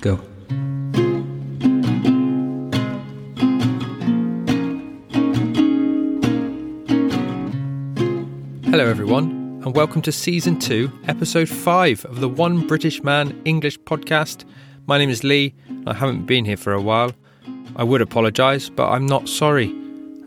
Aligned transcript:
Go. 0.00 0.16
Hello, 8.70 8.86
everyone, 8.86 9.60
and 9.62 9.76
welcome 9.76 10.00
to 10.00 10.10
Season 10.10 10.58
2, 10.58 10.90
Episode 11.06 11.50
5 11.50 12.06
of 12.06 12.20
the 12.20 12.30
One 12.30 12.66
British 12.66 13.02
Man 13.02 13.38
English 13.44 13.78
podcast. 13.80 14.46
My 14.86 14.96
name 14.96 15.10
is 15.10 15.22
Lee. 15.22 15.54
I 15.86 15.92
haven't 15.92 16.24
been 16.24 16.46
here 16.46 16.56
for 16.56 16.72
a 16.72 16.80
while. 16.80 17.12
I 17.76 17.84
would 17.84 18.00
apologise, 18.00 18.70
but 18.70 18.88
I'm 18.88 19.04
not 19.04 19.28
sorry. 19.28 19.66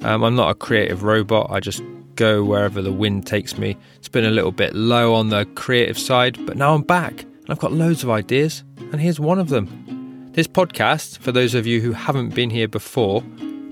Um, 0.04 0.24
I'm 0.24 0.36
not 0.36 0.52
a 0.52 0.56
creative 0.56 1.02
robot. 1.02 1.50
I 1.50 1.60
just 1.60 1.82
go 2.14 2.44
wherever 2.44 2.84
the 2.84 2.94
wind 2.94 3.26
takes 3.26 3.58
me. 3.58 3.76
It's 3.98 4.08
been 4.08 4.26
a 4.26 4.30
little 4.30 4.52
bit 4.52 4.76
low 4.76 5.16
on 5.16 5.30
the 5.30 5.46
creative 5.56 5.98
side, 5.98 6.46
but 6.46 6.58
now 6.58 6.76
I'm 6.76 6.84
back 6.84 7.26
and 7.44 7.50
I've 7.50 7.60
got 7.60 7.74
loads 7.74 8.04
of 8.04 8.10
ideas, 8.10 8.64
and 8.78 9.02
here's 9.02 9.20
one 9.20 9.38
of 9.38 9.50
them. 9.50 10.32
This 10.32 10.48
podcast, 10.48 11.20
for 11.20 11.32
those 11.34 11.54
of 11.54 11.68
you 11.68 11.82
who 11.82 11.92
haven't 11.92 12.34
been 12.34 12.50
here 12.50 12.70
before, 12.70 13.22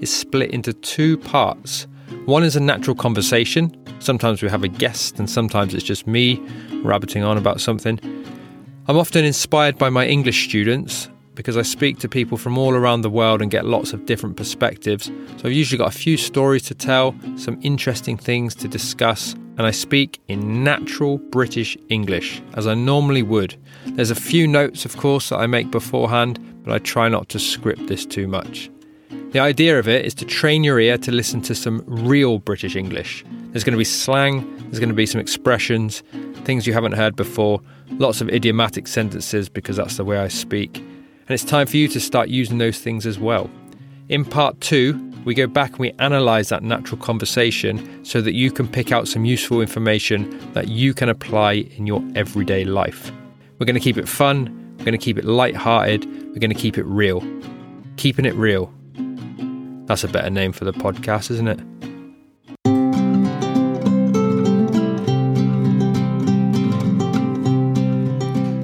is 0.01 0.13
split 0.13 0.51
into 0.51 0.73
two 0.73 1.17
parts. 1.17 1.87
One 2.25 2.43
is 2.43 2.57
a 2.57 2.59
natural 2.59 2.95
conversation. 2.95 3.73
Sometimes 3.99 4.43
we 4.43 4.49
have 4.49 4.63
a 4.63 4.67
guest, 4.67 5.19
and 5.19 5.29
sometimes 5.29 5.73
it's 5.73 5.85
just 5.85 6.05
me 6.05 6.37
rabbiting 6.83 7.23
on 7.23 7.37
about 7.37 7.61
something. 7.61 7.99
I'm 8.87 8.97
often 8.97 9.23
inspired 9.23 9.77
by 9.77 9.89
my 9.89 10.05
English 10.05 10.49
students 10.49 11.09
because 11.35 11.55
I 11.55 11.61
speak 11.61 11.97
to 11.99 12.09
people 12.09 12.37
from 12.37 12.57
all 12.57 12.73
around 12.73 13.01
the 13.01 13.09
world 13.09 13.41
and 13.41 13.49
get 13.49 13.65
lots 13.65 13.93
of 13.93 14.05
different 14.05 14.35
perspectives. 14.35 15.05
So 15.05 15.45
I've 15.45 15.53
usually 15.53 15.77
got 15.77 15.95
a 15.95 15.97
few 15.97 16.17
stories 16.17 16.63
to 16.63 16.75
tell, 16.75 17.15
some 17.37 17.57
interesting 17.61 18.17
things 18.17 18.53
to 18.55 18.67
discuss, 18.67 19.33
and 19.61 19.67
I 19.67 19.71
speak 19.71 20.19
in 20.27 20.63
natural 20.63 21.19
British 21.19 21.77
English, 21.89 22.41
as 22.55 22.65
I 22.65 22.73
normally 22.73 23.21
would. 23.21 23.55
There's 23.89 24.09
a 24.09 24.15
few 24.15 24.47
notes, 24.47 24.85
of 24.85 24.97
course, 24.97 25.29
that 25.29 25.37
I 25.37 25.45
make 25.45 25.69
beforehand, 25.69 26.63
but 26.65 26.73
I 26.73 26.79
try 26.79 27.09
not 27.09 27.29
to 27.29 27.37
script 27.37 27.85
this 27.85 28.03
too 28.03 28.27
much. 28.27 28.71
The 29.33 29.39
idea 29.39 29.77
of 29.77 29.87
it 29.87 30.03
is 30.03 30.15
to 30.15 30.25
train 30.25 30.63
your 30.63 30.79
ear 30.79 30.97
to 30.97 31.11
listen 31.11 31.43
to 31.43 31.53
some 31.53 31.83
real 31.85 32.39
British 32.39 32.75
English. 32.75 33.23
There's 33.51 33.63
going 33.63 33.73
to 33.73 33.77
be 33.77 33.83
slang, 33.83 34.51
there's 34.61 34.79
going 34.79 34.89
to 34.89 34.95
be 34.95 35.05
some 35.05 35.21
expressions, 35.21 36.01
things 36.43 36.65
you 36.65 36.73
haven't 36.73 36.93
heard 36.93 37.15
before, 37.15 37.61
lots 37.91 38.19
of 38.19 38.29
idiomatic 38.29 38.87
sentences 38.87 39.47
because 39.47 39.75
that's 39.75 39.97
the 39.97 40.03
way 40.03 40.17
I 40.17 40.27
speak. 40.27 40.77
And 40.77 41.29
it's 41.29 41.43
time 41.43 41.67
for 41.67 41.77
you 41.77 41.87
to 41.89 41.99
start 41.99 42.29
using 42.29 42.57
those 42.57 42.79
things 42.79 43.05
as 43.05 43.19
well. 43.19 43.47
In 44.09 44.25
part 44.25 44.59
two, 44.59 45.10
we 45.23 45.33
go 45.35 45.47
back 45.47 45.71
and 45.71 45.79
we 45.79 45.93
analyse 45.99 46.49
that 46.49 46.63
natural 46.63 46.99
conversation 46.99 48.03
so 48.03 48.21
that 48.21 48.33
you 48.33 48.51
can 48.51 48.67
pick 48.67 48.91
out 48.91 49.07
some 49.07 49.23
useful 49.25 49.61
information 49.61 50.51
that 50.53 50.67
you 50.67 50.93
can 50.93 51.09
apply 51.09 51.53
in 51.53 51.85
your 51.85 52.03
everyday 52.15 52.65
life. 52.65 53.11
We're 53.59 53.65
going 53.65 53.75
to 53.75 53.81
keep 53.81 53.97
it 53.97 54.09
fun, 54.09 54.75
we're 54.77 54.85
going 54.85 54.97
to 54.97 55.03
keep 55.03 55.17
it 55.17 55.25
light-hearted, 55.25 56.05
we're 56.05 56.39
going 56.39 56.49
to 56.49 56.55
keep 56.55 56.77
it 56.77 56.85
real. 56.85 57.23
Keeping 57.97 58.25
it 58.25 58.33
real. 58.33 58.73
That's 59.85 60.03
a 60.03 60.07
better 60.07 60.29
name 60.29 60.53
for 60.53 60.65
the 60.65 60.73
podcast, 60.73 61.29
isn't 61.29 61.47
it? 61.47 61.59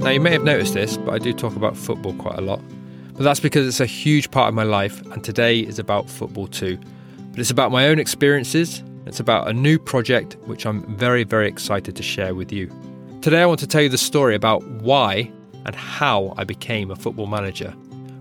Now, 0.01 0.09
you 0.11 0.21
may 0.21 0.31
have 0.31 0.43
noticed 0.43 0.73
this, 0.73 0.97
but 0.97 1.13
I 1.13 1.19
do 1.19 1.33
talk 1.33 1.55
about 1.55 1.75
football 1.75 2.13
quite 2.13 2.39
a 2.39 2.41
lot. 2.41 2.61
But 3.17 3.23
that's 3.23 3.39
because 3.39 3.67
it's 3.67 3.79
a 3.79 3.85
huge 3.85 4.29
part 4.29 4.47
of 4.47 4.53
my 4.53 4.63
life, 4.63 5.01
and 5.07 5.23
today 5.23 5.59
is 5.59 5.79
about 5.79 6.07
football 6.07 6.47
too. 6.47 6.77
But 7.31 7.39
it's 7.39 7.49
about 7.49 7.71
my 7.71 7.87
own 7.87 7.99
experiences, 7.99 8.83
it's 9.07 9.19
about 9.19 9.47
a 9.47 9.53
new 9.53 9.79
project 9.79 10.37
which 10.45 10.65
I'm 10.65 10.83
very, 10.95 11.23
very 11.23 11.47
excited 11.47 11.95
to 11.95 12.03
share 12.03 12.35
with 12.35 12.51
you. 12.51 12.71
Today, 13.21 13.41
I 13.41 13.45
want 13.47 13.59
to 13.61 13.67
tell 13.67 13.81
you 13.81 13.89
the 13.89 13.97
story 13.97 14.35
about 14.35 14.63
why 14.67 15.31
and 15.65 15.73
how 15.73 16.35
I 16.37 16.43
became 16.43 16.91
a 16.91 16.95
football 16.95 17.25
manager. 17.25 17.73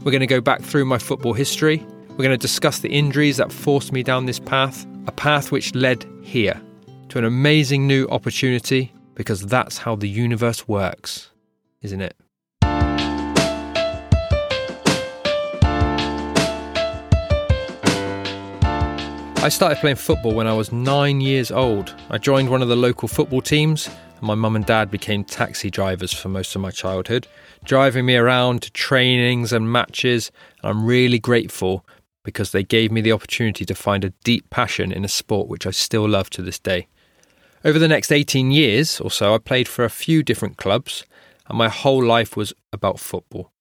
We're 0.02 0.12
going 0.12 0.20
to 0.20 0.26
go 0.26 0.40
back 0.40 0.62
through 0.62 0.86
my 0.86 0.98
football 0.98 1.34
history, 1.34 1.84
we're 2.10 2.24
going 2.24 2.30
to 2.30 2.38
discuss 2.38 2.78
the 2.78 2.88
injuries 2.88 3.36
that 3.36 3.52
forced 3.52 3.92
me 3.92 4.02
down 4.02 4.24
this 4.24 4.38
path, 4.38 4.86
a 5.06 5.12
path 5.12 5.52
which 5.52 5.74
led 5.74 6.06
here 6.22 6.58
to 7.10 7.18
an 7.18 7.24
amazing 7.24 7.86
new 7.86 8.08
opportunity 8.08 8.90
because 9.14 9.42
that's 9.42 9.76
how 9.76 9.96
the 9.96 10.08
universe 10.08 10.66
works, 10.66 11.30
isn't 11.82 12.00
it? 12.00 12.16
I 19.38 19.48
started 19.48 19.78
playing 19.78 19.96
football 19.96 20.34
when 20.34 20.48
I 20.48 20.54
was 20.54 20.72
nine 20.72 21.20
years 21.20 21.52
old. 21.52 21.94
I 22.10 22.18
joined 22.18 22.48
one 22.48 22.62
of 22.62 22.68
the 22.68 22.74
local 22.74 23.06
football 23.06 23.40
teams, 23.40 23.86
and 23.86 24.22
my 24.22 24.34
mum 24.34 24.56
and 24.56 24.66
dad 24.66 24.90
became 24.90 25.22
taxi 25.22 25.70
drivers 25.70 26.12
for 26.12 26.28
most 26.28 26.56
of 26.56 26.62
my 26.62 26.72
childhood, 26.72 27.28
driving 27.64 28.06
me 28.06 28.16
around 28.16 28.62
to 28.62 28.72
trainings 28.72 29.52
and 29.52 29.70
matches. 29.70 30.32
And 30.62 30.70
I'm 30.70 30.84
really 30.84 31.20
grateful 31.20 31.86
because 32.24 32.50
they 32.50 32.64
gave 32.64 32.90
me 32.90 33.00
the 33.00 33.12
opportunity 33.12 33.64
to 33.64 33.74
find 33.74 34.04
a 34.04 34.10
deep 34.24 34.50
passion 34.50 34.90
in 34.90 35.04
a 35.04 35.08
sport 35.08 35.46
which 35.46 35.64
I 35.64 35.70
still 35.70 36.08
love 36.08 36.28
to 36.30 36.42
this 36.42 36.58
day. 36.58 36.88
Over 37.64 37.78
the 37.78 37.88
next 37.88 38.10
18 38.10 38.50
years 38.50 39.00
or 39.00 39.12
so, 39.12 39.32
I 39.32 39.38
played 39.38 39.68
for 39.68 39.84
a 39.84 39.90
few 39.90 40.24
different 40.24 40.56
clubs, 40.56 41.04
and 41.46 41.56
my 41.56 41.68
whole 41.68 42.04
life 42.04 42.36
was 42.36 42.52
about 42.72 42.98
football. 42.98 43.52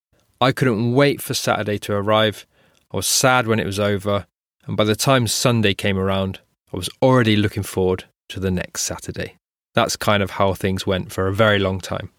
I 0.41 0.51
couldn't 0.51 0.93
wait 0.93 1.21
for 1.21 1.35
Saturday 1.35 1.77
to 1.79 1.93
arrive. 1.93 2.47
I 2.91 2.97
was 2.97 3.07
sad 3.07 3.45
when 3.45 3.59
it 3.59 3.65
was 3.67 3.79
over, 3.79 4.25
and 4.67 4.75
by 4.75 4.83
the 4.83 4.95
time 4.95 5.27
Sunday 5.27 5.73
came 5.73 5.97
around, 5.97 6.39
I 6.73 6.77
was 6.77 6.89
already 7.01 7.35
looking 7.35 7.63
forward 7.63 8.05
to 8.29 8.39
the 8.39 8.51
next 8.51 8.83
Saturday. 8.83 9.35
That's 9.73 9.95
kind 9.95 10.23
of 10.23 10.31
how 10.31 10.53
things 10.53 10.87
went 10.87 11.11
for 11.11 11.27
a 11.27 11.33
very 11.33 11.59
long 11.59 11.79
time. 11.79 12.09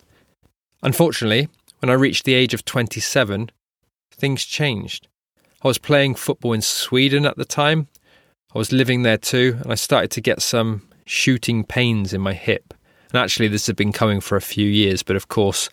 Unfortunately, 0.83 1.49
when 1.81 1.91
I 1.91 1.95
reached 1.95 2.25
the 2.25 2.35
age 2.35 2.55
of 2.55 2.65
27, 2.65 3.51
things 4.13 4.45
changed. 4.45 5.09
I 5.63 5.69
was 5.69 5.79
playing 5.79 6.15
football 6.15 6.53
in 6.53 6.63
Sweden 6.63 7.27
at 7.27 7.37
the 7.37 7.45
time. 7.45 7.89
I 8.55 8.59
was 8.59 8.73
living 8.73 9.03
there 9.03 9.19
too, 9.19 9.59
and 9.63 9.73
I 9.73 9.75
started 9.75 10.11
to 10.13 10.21
get 10.21 10.43
some 10.43 10.83
shooting 11.05 11.65
pains 11.65 12.13
in 12.13 12.21
my 12.21 12.35
hip. 12.35 12.75
And 13.13 13.21
actually, 13.21 13.49
this 13.49 13.67
had 13.67 13.77
been 13.77 13.93
coming 13.93 14.21
for 14.21 14.37
a 14.37 14.43
few 14.43 14.69
years, 14.69 15.03
but 15.03 15.17
of 15.17 15.29
course, 15.29 15.69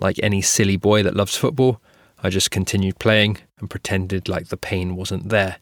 like 0.00 0.18
any 0.22 0.42
silly 0.42 0.76
boy 0.76 1.02
that 1.02 1.16
loves 1.16 1.36
football, 1.36 1.80
I 2.22 2.30
just 2.30 2.50
continued 2.50 2.98
playing 2.98 3.38
and 3.58 3.70
pretended 3.70 4.28
like 4.28 4.48
the 4.48 4.56
pain 4.56 4.96
wasn't 4.96 5.28
there. 5.28 5.58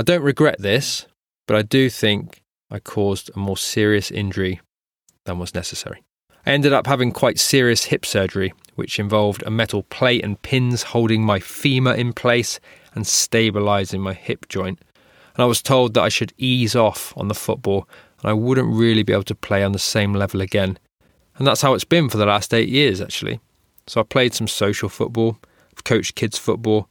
I 0.00 0.04
don't 0.04 0.22
regret 0.22 0.60
this, 0.60 1.06
but 1.48 1.56
I 1.56 1.62
do 1.62 1.90
think 1.90 2.44
I 2.70 2.78
caused 2.78 3.30
a 3.34 3.38
more 3.40 3.56
serious 3.56 4.12
injury 4.12 4.60
than 5.24 5.40
was 5.40 5.56
necessary. 5.56 6.04
I 6.46 6.50
ended 6.50 6.72
up 6.72 6.86
having 6.86 7.10
quite 7.10 7.40
serious 7.40 7.86
hip 7.86 8.06
surgery, 8.06 8.54
which 8.76 9.00
involved 9.00 9.42
a 9.42 9.50
metal 9.50 9.82
plate 9.82 10.24
and 10.24 10.40
pins 10.40 10.84
holding 10.84 11.24
my 11.24 11.40
femur 11.40 11.94
in 11.94 12.12
place 12.12 12.60
and 12.94 13.06
stabilising 13.06 13.98
my 13.98 14.12
hip 14.12 14.48
joint. 14.48 14.78
And 15.34 15.42
I 15.42 15.46
was 15.46 15.60
told 15.60 15.94
that 15.94 16.02
I 16.02 16.08
should 16.08 16.32
ease 16.38 16.76
off 16.76 17.12
on 17.16 17.26
the 17.26 17.34
football 17.34 17.88
and 18.22 18.30
I 18.30 18.34
wouldn't 18.34 18.72
really 18.72 19.02
be 19.02 19.12
able 19.12 19.24
to 19.24 19.34
play 19.34 19.64
on 19.64 19.72
the 19.72 19.80
same 19.80 20.14
level 20.14 20.40
again. 20.40 20.78
And 21.38 21.46
that's 21.46 21.62
how 21.62 21.74
it's 21.74 21.84
been 21.84 22.08
for 22.08 22.18
the 22.18 22.26
last 22.26 22.54
eight 22.54 22.68
years, 22.68 23.00
actually. 23.00 23.40
So 23.88 24.00
I 24.00 24.04
played 24.04 24.32
some 24.32 24.46
social 24.46 24.88
football, 24.88 25.38
I've 25.72 25.82
coached 25.82 26.14
kids 26.14 26.38
football, 26.38 26.88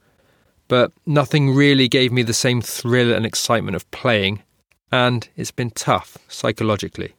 but 0.67 0.91
nothing 1.05 1.53
really 1.53 1.88
gave 1.88 2.11
me 2.11 2.23
the 2.23 2.33
same 2.33 2.61
thrill 2.61 3.13
and 3.13 3.25
excitement 3.25 3.75
of 3.75 3.89
playing, 3.91 4.44
and 4.91 5.29
it's 5.35 5.51
been 5.51 5.72
tough 5.72 6.17
psychologically. 6.28 7.13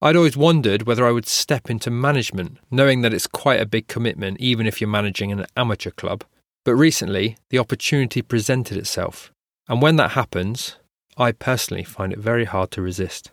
I'd 0.00 0.16
always 0.16 0.36
wondered 0.36 0.82
whether 0.84 1.06
I 1.06 1.10
would 1.10 1.26
step 1.26 1.68
into 1.68 1.90
management, 1.90 2.58
knowing 2.70 3.00
that 3.02 3.12
it's 3.12 3.26
quite 3.26 3.60
a 3.60 3.66
big 3.66 3.88
commitment 3.88 4.38
even 4.40 4.66
if 4.66 4.80
you're 4.80 4.88
managing 4.88 5.32
an 5.32 5.46
amateur 5.56 5.90
club. 5.90 6.22
But 6.64 6.76
recently, 6.76 7.36
the 7.50 7.58
opportunity 7.58 8.22
presented 8.22 8.76
itself. 8.76 9.32
And 9.68 9.82
when 9.82 9.96
that 9.96 10.12
happens, 10.12 10.76
I 11.16 11.32
personally 11.32 11.82
find 11.82 12.12
it 12.12 12.20
very 12.20 12.44
hard 12.44 12.70
to 12.72 12.82
resist. 12.82 13.32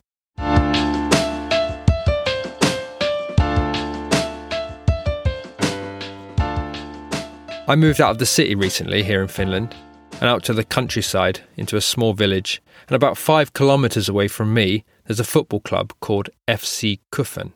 I 7.68 7.76
moved 7.76 8.00
out 8.00 8.12
of 8.12 8.20
the 8.20 8.28
city 8.28 8.54
recently 8.54 9.02
here 9.02 9.24
in 9.24 9.28
Finland 9.28 9.74
and 10.22 10.30
out 10.30 10.44
to 10.44 10.54
the 10.54 10.64
countryside 10.64 11.42
into 11.58 11.76
a 11.76 11.82
small 11.82 12.14
village. 12.14 12.62
And 12.88 12.96
about 12.96 13.18
five 13.18 13.54
kilometres 13.54 14.08
away 14.08 14.28
from 14.28 14.54
me, 14.54 14.86
there's 15.06 15.20
a 15.20 15.24
football 15.24 15.62
club 15.62 15.92
called 16.00 16.30
FC 16.48 17.00
Kuffen. 17.12 17.54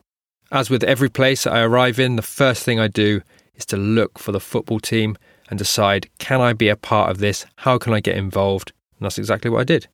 As 0.50 0.68
with 0.68 0.82
every 0.82 1.10
place 1.10 1.46
I 1.46 1.60
arrive 1.60 2.00
in, 2.00 2.16
the 2.16 2.22
first 2.22 2.64
thing 2.64 2.80
I 2.80 2.88
do 2.88 3.22
is 3.54 3.64
to 3.66 3.76
look 3.76 4.18
for 4.18 4.32
the 4.32 4.40
football 4.40 4.80
team 4.80 5.16
and 5.48 5.56
decide 5.56 6.10
can 6.18 6.40
I 6.40 6.54
be 6.54 6.68
a 6.68 6.74
part 6.74 7.12
of 7.12 7.18
this? 7.18 7.46
How 7.58 7.78
can 7.78 7.94
I 7.94 8.00
get 8.00 8.16
involved? 8.16 8.72
And 8.98 9.04
that's 9.04 9.18
exactly 9.18 9.48
what 9.48 9.60
I 9.60 9.64
did. 9.64 9.86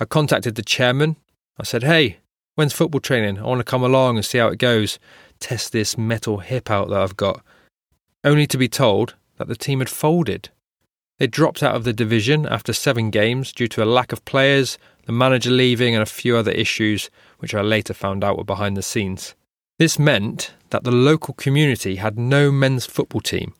I 0.00 0.04
contacted 0.04 0.56
the 0.56 0.62
chairman. 0.64 1.14
I 1.60 1.62
said, 1.62 1.84
hey, 1.84 2.18
when's 2.56 2.72
football 2.72 3.00
training? 3.00 3.38
I 3.38 3.42
want 3.42 3.60
to 3.60 3.64
come 3.64 3.84
along 3.84 4.16
and 4.16 4.24
see 4.24 4.38
how 4.38 4.48
it 4.48 4.58
goes, 4.58 4.98
test 5.38 5.70
this 5.70 5.96
metal 5.96 6.38
hip 6.38 6.72
out 6.72 6.88
that 6.88 7.00
I've 7.00 7.16
got. 7.16 7.40
Only 8.24 8.48
to 8.48 8.58
be 8.58 8.68
told 8.68 9.14
that 9.36 9.48
the 9.48 9.56
team 9.56 9.80
had 9.80 9.88
folded. 9.88 10.50
They 11.18 11.26
dropped 11.26 11.62
out 11.62 11.76
of 11.76 11.84
the 11.84 11.92
division 11.92 12.46
after 12.46 12.72
seven 12.72 13.10
games 13.10 13.52
due 13.52 13.68
to 13.68 13.84
a 13.84 13.86
lack 13.86 14.12
of 14.12 14.24
players, 14.24 14.78
the 15.06 15.12
manager 15.12 15.50
leaving, 15.50 15.94
and 15.94 16.02
a 16.02 16.06
few 16.06 16.36
other 16.36 16.50
issues, 16.50 17.08
which 17.38 17.54
I 17.54 17.60
later 17.60 17.94
found 17.94 18.24
out 18.24 18.36
were 18.36 18.44
behind 18.44 18.76
the 18.76 18.82
scenes. 18.82 19.34
This 19.78 19.98
meant 19.98 20.54
that 20.70 20.84
the 20.84 20.92
local 20.92 21.34
community 21.34 21.96
had 21.96 22.18
no 22.18 22.50
men's 22.50 22.86
football 22.86 23.20
team. 23.20 23.54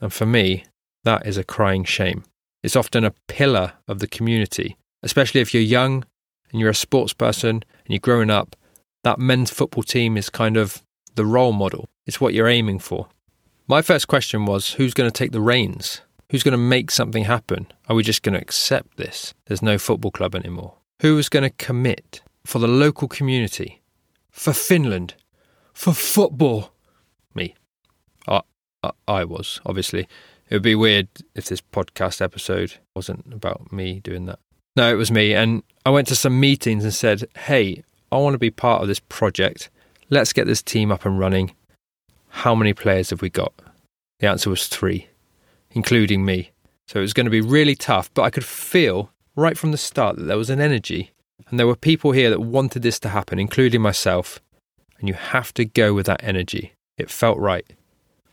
And 0.00 0.12
for 0.12 0.26
me, 0.26 0.64
that 1.04 1.26
is 1.26 1.36
a 1.36 1.44
crying 1.44 1.84
shame. 1.84 2.24
It's 2.62 2.76
often 2.76 3.04
a 3.04 3.14
pillar 3.28 3.74
of 3.86 3.98
the 3.98 4.06
community, 4.06 4.76
especially 5.02 5.40
if 5.40 5.52
you're 5.52 5.62
young 5.62 6.04
and 6.50 6.60
you're 6.60 6.70
a 6.70 6.74
sports 6.74 7.12
person 7.12 7.50
and 7.50 7.88
you're 7.88 7.98
growing 7.98 8.30
up. 8.30 8.56
That 9.02 9.18
men's 9.18 9.50
football 9.50 9.82
team 9.82 10.16
is 10.16 10.30
kind 10.30 10.56
of 10.56 10.82
the 11.14 11.26
role 11.26 11.52
model, 11.52 11.88
it's 12.06 12.20
what 12.20 12.34
you're 12.34 12.48
aiming 12.48 12.80
for. 12.80 13.08
My 13.66 13.80
first 13.80 14.08
question 14.08 14.44
was 14.44 14.74
who's 14.74 14.92
going 14.92 15.10
to 15.10 15.18
take 15.18 15.32
the 15.32 15.40
reins? 15.40 16.02
Who's 16.30 16.42
going 16.42 16.52
to 16.52 16.58
make 16.58 16.90
something 16.90 17.24
happen? 17.24 17.66
Are 17.88 17.96
we 17.96 18.02
just 18.02 18.22
going 18.22 18.34
to 18.34 18.40
accept 18.40 18.98
this? 18.98 19.32
There's 19.46 19.62
no 19.62 19.78
football 19.78 20.10
club 20.10 20.34
anymore. 20.34 20.74
Who 21.00 21.16
is 21.16 21.30
going 21.30 21.44
to 21.44 21.50
commit 21.50 22.20
for 22.44 22.58
the 22.58 22.68
local 22.68 23.08
community, 23.08 23.80
for 24.30 24.52
Finland, 24.52 25.14
for 25.72 25.94
football? 25.94 26.72
Me. 27.34 27.54
I, 28.28 28.42
I, 28.82 28.90
I 29.08 29.24
was, 29.24 29.62
obviously. 29.64 30.08
It 30.50 30.56
would 30.56 30.62
be 30.62 30.74
weird 30.74 31.08
if 31.34 31.46
this 31.46 31.62
podcast 31.62 32.20
episode 32.20 32.74
wasn't 32.94 33.32
about 33.32 33.72
me 33.72 33.98
doing 34.00 34.26
that. 34.26 34.40
No, 34.76 34.92
it 34.92 34.96
was 34.96 35.10
me. 35.10 35.32
And 35.32 35.62
I 35.86 35.90
went 35.90 36.08
to 36.08 36.16
some 36.16 36.38
meetings 36.38 36.84
and 36.84 36.92
said, 36.92 37.24
hey, 37.34 37.82
I 38.12 38.18
want 38.18 38.34
to 38.34 38.38
be 38.38 38.50
part 38.50 38.82
of 38.82 38.88
this 38.88 39.00
project. 39.00 39.70
Let's 40.10 40.34
get 40.34 40.46
this 40.46 40.62
team 40.62 40.92
up 40.92 41.06
and 41.06 41.18
running. 41.18 41.54
How 42.38 42.54
many 42.54 42.74
players 42.74 43.10
have 43.10 43.22
we 43.22 43.30
got? 43.30 43.54
The 44.18 44.26
answer 44.26 44.50
was 44.50 44.66
three, 44.66 45.06
including 45.70 46.24
me. 46.24 46.50
So 46.88 46.98
it 46.98 47.02
was 47.02 47.14
going 47.14 47.24
to 47.24 47.30
be 47.30 47.40
really 47.40 47.74
tough, 47.74 48.12
but 48.12 48.22
I 48.22 48.30
could 48.30 48.44
feel 48.44 49.10
right 49.34 49.56
from 49.56 49.70
the 49.70 49.78
start 49.78 50.16
that 50.16 50.24
there 50.24 50.36
was 50.36 50.50
an 50.50 50.60
energy 50.60 51.12
and 51.48 51.58
there 51.58 51.66
were 51.66 51.76
people 51.76 52.12
here 52.12 52.28
that 52.30 52.40
wanted 52.40 52.82
this 52.82 52.98
to 53.00 53.08
happen, 53.08 53.38
including 53.38 53.80
myself. 53.80 54.40
And 54.98 55.08
you 55.08 55.14
have 55.14 55.54
to 55.54 55.64
go 55.64 55.94
with 55.94 56.06
that 56.06 56.22
energy. 56.22 56.74
It 56.98 57.10
felt 57.10 57.38
right. 57.38 57.72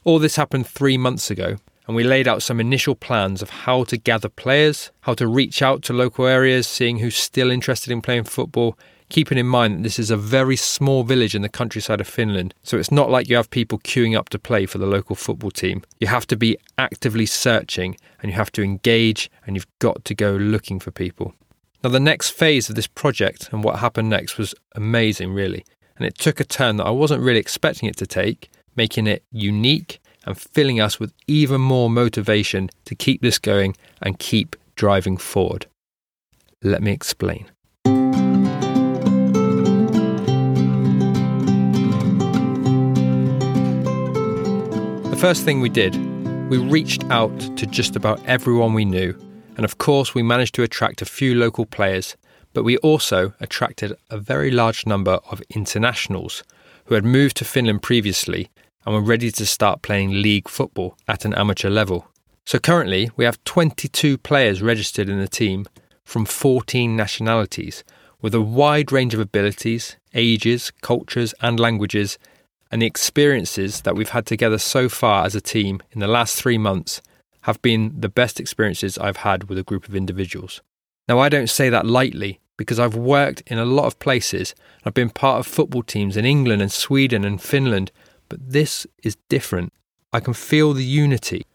All 0.03 0.19
this 0.19 0.36
happened 0.36 0.68
three 0.68 0.98
months 0.98 1.31
ago, 1.31 1.57
and 1.88 1.95
we 1.95 2.03
laid 2.03 2.27
out 2.27 2.44
some 2.44 2.59
initial 2.59 2.95
plans 2.95 3.42
of 3.42 3.50
how 3.50 3.83
to 3.86 3.98
gather 3.98 4.30
players, 4.30 4.92
how 5.01 5.13
to 5.13 5.27
reach 5.27 5.62
out 5.62 5.83
to 5.83 5.94
local 5.94 6.25
areas, 6.25 6.68
seeing 6.68 6.98
who's 6.98 7.15
still 7.15 7.51
interested 7.51 7.92
in 7.92 8.01
playing 8.01 8.24
football, 8.25 8.77
keeping 9.12 9.38
in 9.38 9.46
mind 9.46 9.75
that 9.75 9.84
this 9.84 10.00
is 10.00 10.10
a 10.10 10.18
very 10.18 10.56
small 10.56 11.04
village 11.04 11.36
in 11.36 11.42
the 11.42 11.50
countryside 11.50 12.02
of 12.02 12.08
Finland. 12.08 12.54
So 12.63 12.78
it's 12.78 12.92
not 12.92 13.12
like 13.12 13.30
you 13.30 13.36
have 13.36 13.50
people 13.50 13.78
queuing 13.80 14.18
up 14.18 14.30
to 14.30 14.40
play 14.40 14.66
for 14.66 14.78
the 14.78 14.88
local 14.88 15.16
football 15.16 15.52
team. 15.52 15.84
You 16.00 16.08
have 16.08 16.25
to 16.28 16.38
be 16.38 16.58
actively 16.78 17.25
searching 17.25 17.98
and 18.22 18.31
you 18.31 18.38
have 18.38 18.52
to 18.54 18.63
engage 18.63 19.30
and 19.46 19.56
you've 19.56 19.80
got 19.80 20.06
to 20.06 20.16
go 20.16 20.31
looking 20.31 20.80
for 20.80 20.92
people. 20.92 21.36
Now, 21.84 21.90
the 21.90 22.00
next 22.00 22.30
phase 22.30 22.69
of 22.69 22.75
this 22.75 22.88
project 22.88 23.50
and 23.52 23.63
what 23.63 23.80
happened 23.80 24.10
next 24.10 24.38
was 24.38 24.56
amazing, 24.75 25.34
really. 25.34 25.66
And 25.98 26.06
it 26.06 26.18
took 26.18 26.40
a 26.40 26.46
turn 26.46 26.78
that 26.78 26.86
I 26.86 26.92
wasn't 26.92 27.22
really 27.22 27.40
expecting 27.40 27.90
it 27.90 27.98
to 27.98 28.08
take, 28.08 28.50
making 28.75 29.08
it 29.08 29.24
unique 29.31 30.00
and 30.25 30.38
filling 30.38 30.80
us 30.80 31.00
with 31.00 31.12
even 31.28 31.60
more 31.60 31.90
motivation 31.90 32.69
to 32.86 32.96
keep 32.96 33.22
this 33.22 33.40
going 33.40 33.75
and 34.02 34.19
keep 34.19 34.56
driving 34.75 35.18
forward. 35.18 35.66
Let 36.63 36.81
me 36.81 36.92
explain. 36.92 37.48
First 45.22 45.46
thing 45.46 45.62
we 45.62 45.70
did, 45.70 45.96
we 46.50 46.58
reached 46.58 47.04
out 47.06 47.40
to 47.56 47.66
just 47.68 47.96
about 47.96 48.20
everyone 48.26 48.74
we 48.74 48.84
knew 48.84 49.16
and 49.62 49.66
of 49.66 49.78
course, 49.78 50.16
we 50.16 50.24
managed 50.24 50.56
to 50.56 50.64
attract 50.64 51.02
a 51.02 51.06
few 51.06 51.36
local 51.36 51.66
players, 51.66 52.16
but 52.54 52.64
we 52.64 52.78
also 52.78 53.34
attracted 53.40 53.94
a 54.10 54.18
very 54.18 54.50
large 54.50 54.86
number 54.86 55.20
of 55.30 55.44
internationals 55.50 56.44
who 56.86 56.96
had 56.96 57.06
moved 57.06 57.38
to 57.38 57.46
Finland 57.46 57.84
previously 57.84 58.50
and 58.86 58.96
were 58.96 59.02
ready 59.02 59.30
to 59.32 59.46
start 59.46 59.84
playing 59.84 60.22
league 60.22 60.50
football 60.50 60.98
at 61.08 61.26
an 61.26 61.34
amateur 61.36 61.70
level. 61.70 62.08
So 62.46 62.58
currently, 62.58 63.12
we 63.16 63.26
have 63.26 63.44
22 63.44 64.18
players 64.18 64.62
registered 64.62 65.10
in 65.10 65.20
the 65.20 65.28
team 65.28 65.68
from 66.04 66.26
14 66.26 66.96
nationalities 66.96 67.84
with 68.22 68.34
a 68.34 68.42
wide 68.42 68.92
range 68.92 69.14
of 69.14 69.20
abilities, 69.20 69.98
ages, 70.14 70.72
cultures, 70.82 71.36
and 71.42 71.60
languages. 71.60 72.18
And 72.72 72.82
the 72.82 72.86
experiences 72.86 73.82
that 73.82 73.96
we've 73.96 74.10
had 74.10 74.26
together 74.26 74.58
so 74.58 74.88
far 74.88 75.26
as 75.26 75.36
a 75.36 75.42
team 75.42 75.82
in 75.92 76.00
the 76.00 76.08
last 76.08 76.36
three 76.36 76.58
months 76.58 77.02
have 77.42 77.62
been 77.62 77.94
the 78.00 78.10
best 78.10 78.40
experiences 78.40 78.98
I've 78.98 79.18
had 79.18 79.50
with 79.50 79.58
a 79.58 79.64
group 79.64 79.88
of 79.88 79.96
individuals. 79.96 80.62
Now, 81.08 81.20
I 81.20 81.30
don't 81.30 81.50
say 81.50 81.70
that 81.70 81.86
lightly 81.86 82.40
because 82.56 82.80
I've 82.80 82.96
worked 82.96 83.42
in 83.48 83.58
a 83.58 83.66
lot 83.66 83.86
of 83.86 84.00
places. 84.00 84.54
I've 84.86 84.94
been 84.94 85.10
part 85.10 85.40
of 85.40 85.48
football 85.48 85.84
teams 85.84 86.16
in 86.16 86.26
England 86.26 86.62
and 86.62 86.72
Sweden 86.72 87.26
and 87.26 87.42
Finland, 87.42 87.92
but 88.30 88.40
this 88.52 88.88
is 89.04 89.18
different. 89.28 89.74
I 90.14 90.20
can 90.20 90.34
feel 90.34 90.74
the 90.74 90.84
unity. 90.84 91.46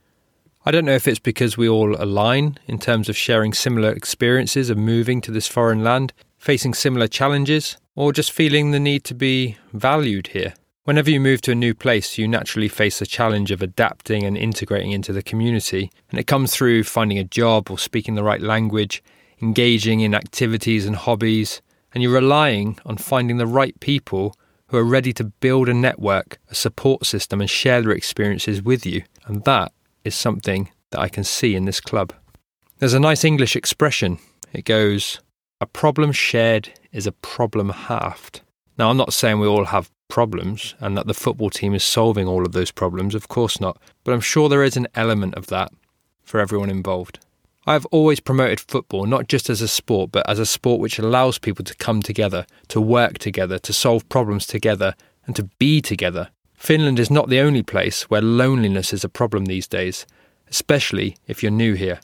I 0.65 0.73
don't 0.73 0.85
know 0.85 0.97
if 0.97 1.07
it's 1.07 1.21
because 1.21 1.57
we 1.57 1.69
all 1.69 1.95
align 1.95 2.59
in 2.67 2.79
terms 2.79 3.09
of 3.09 3.17
sharing 3.17 3.55
similar 3.55 3.93
experiences 3.93 4.69
of 4.69 4.77
moving 4.77 5.21
to 5.21 5.31
this 5.31 5.47
foreign 5.47 5.85
land, 5.85 6.13
facing 6.39 6.75
similar 6.75 7.07
challenges, 7.07 7.77
or 7.95 8.13
just 8.13 8.33
feeling 8.33 8.73
the 8.73 8.81
need 8.81 9.05
to 9.05 9.15
be 9.15 9.57
valued 9.73 10.29
here. 10.29 10.55
Whenever 10.87 11.11
you 11.11 11.19
move 11.19 11.41
to 11.41 11.51
a 11.51 11.57
new 11.57 11.75
place, 11.75 12.17
you 12.17 12.29
naturally 12.29 12.69
face 12.69 13.01
the 13.01 13.07
challenge 13.07 13.51
of 13.51 13.61
adapting 13.61 14.23
and 14.23 14.37
integrating 14.37 14.93
into 14.93 15.13
the 15.13 15.21
community. 15.21 15.91
And 16.11 16.21
it 16.21 16.29
comes 16.29 16.55
through 16.55 16.85
finding 16.85 17.19
a 17.19 17.25
job 17.25 17.73
or 17.73 17.77
speaking 17.77 18.15
the 18.15 18.23
right 18.23 18.41
language, 18.41 19.03
engaging 19.43 19.99
in 19.99 20.15
activities 20.15 20.87
and 20.87 20.95
hobbies, 20.95 21.61
and 21.93 22.05
you're 22.05 22.13
relying 22.13 22.79
on 22.87 22.99
finding 22.99 23.39
the 23.39 23.49
right 23.49 23.79
people 23.81 24.37
who 24.69 24.77
are 24.77 24.85
ready 24.85 25.13
to 25.15 25.25
build 25.25 25.69
a 25.69 25.75
network, 25.75 26.39
a 26.51 26.55
support 26.55 27.05
system, 27.05 27.41
and 27.41 27.51
share 27.51 27.83
their 27.83 27.91
experiences 27.91 28.63
with 28.63 28.87
you. 28.87 29.03
And 29.27 29.43
that 29.43 29.73
is 30.05 30.15
something 30.15 30.71
that 30.93 31.01
I 31.01 31.09
can 31.09 31.25
see 31.25 31.57
in 31.57 31.65
this 31.65 31.81
club. 31.81 32.13
There's 32.79 32.95
a 32.95 33.01
nice 33.01 33.25
English 33.25 33.57
expression. 33.57 34.21
It 34.53 34.65
goes, 34.65 35.19
A 35.61 35.67
problem 35.67 36.13
shared 36.13 36.71
is 36.93 37.09
a 37.09 37.13
problem 37.13 37.71
halved. 37.71 38.43
Now, 38.79 38.91
I'm 38.91 38.97
not 38.97 39.13
saying 39.13 39.41
we 39.41 39.49
all 39.49 39.65
have 39.65 39.91
problems 40.09 40.75
and 40.81 40.97
that 40.97 41.07
the 41.07 41.15
football 41.15 41.51
team 41.51 41.75
is 41.75 41.85
solving 41.85 42.27
all 42.27 42.45
of 42.45 42.53
those 42.53 42.71
problems. 42.71 43.15
Of 43.15 43.29
course 43.29 43.61
not. 43.61 43.81
But 44.05 44.13
I'm 44.13 44.21
sure 44.21 44.49
there 44.49 44.65
is 44.65 44.77
an 44.77 44.89
element 44.95 45.35
of 45.35 45.47
that 45.49 45.73
for 46.23 46.41
everyone 46.41 46.71
involved. 46.71 47.19
I 47.67 47.73
have 47.73 47.87
always 47.87 48.21
promoted 48.21 48.61
football 48.61 49.07
not 49.07 49.29
just 49.29 49.51
as 49.51 49.61
a 49.61 49.69
sport, 49.69 50.13
but 50.13 50.29
as 50.29 50.39
a 50.39 50.47
sport 50.47 50.81
which 50.81 50.99
allows 50.99 51.39
people 51.39 51.65
to 51.65 51.75
come 51.75 52.01
together, 52.01 52.47
to 52.69 52.81
work 52.81 53.19
together, 53.19 53.59
to 53.59 53.73
solve 53.73 54.09
problems 54.09 54.47
together, 54.47 54.95
and 55.27 55.35
to 55.35 55.45
be 55.59 55.81
together. 55.81 56.29
Finland 56.55 56.99
is 56.99 57.11
not 57.11 57.29
the 57.29 57.41
only 57.41 57.63
place 57.63 58.05
where 58.05 58.23
loneliness 58.23 58.93
is 58.93 59.05
a 59.05 59.09
problem 59.09 59.47
these 59.47 59.67
days, 59.67 60.07
especially 60.49 61.17
if 61.27 61.43
you're 61.43 61.51
new 61.51 61.75
here. 61.75 62.01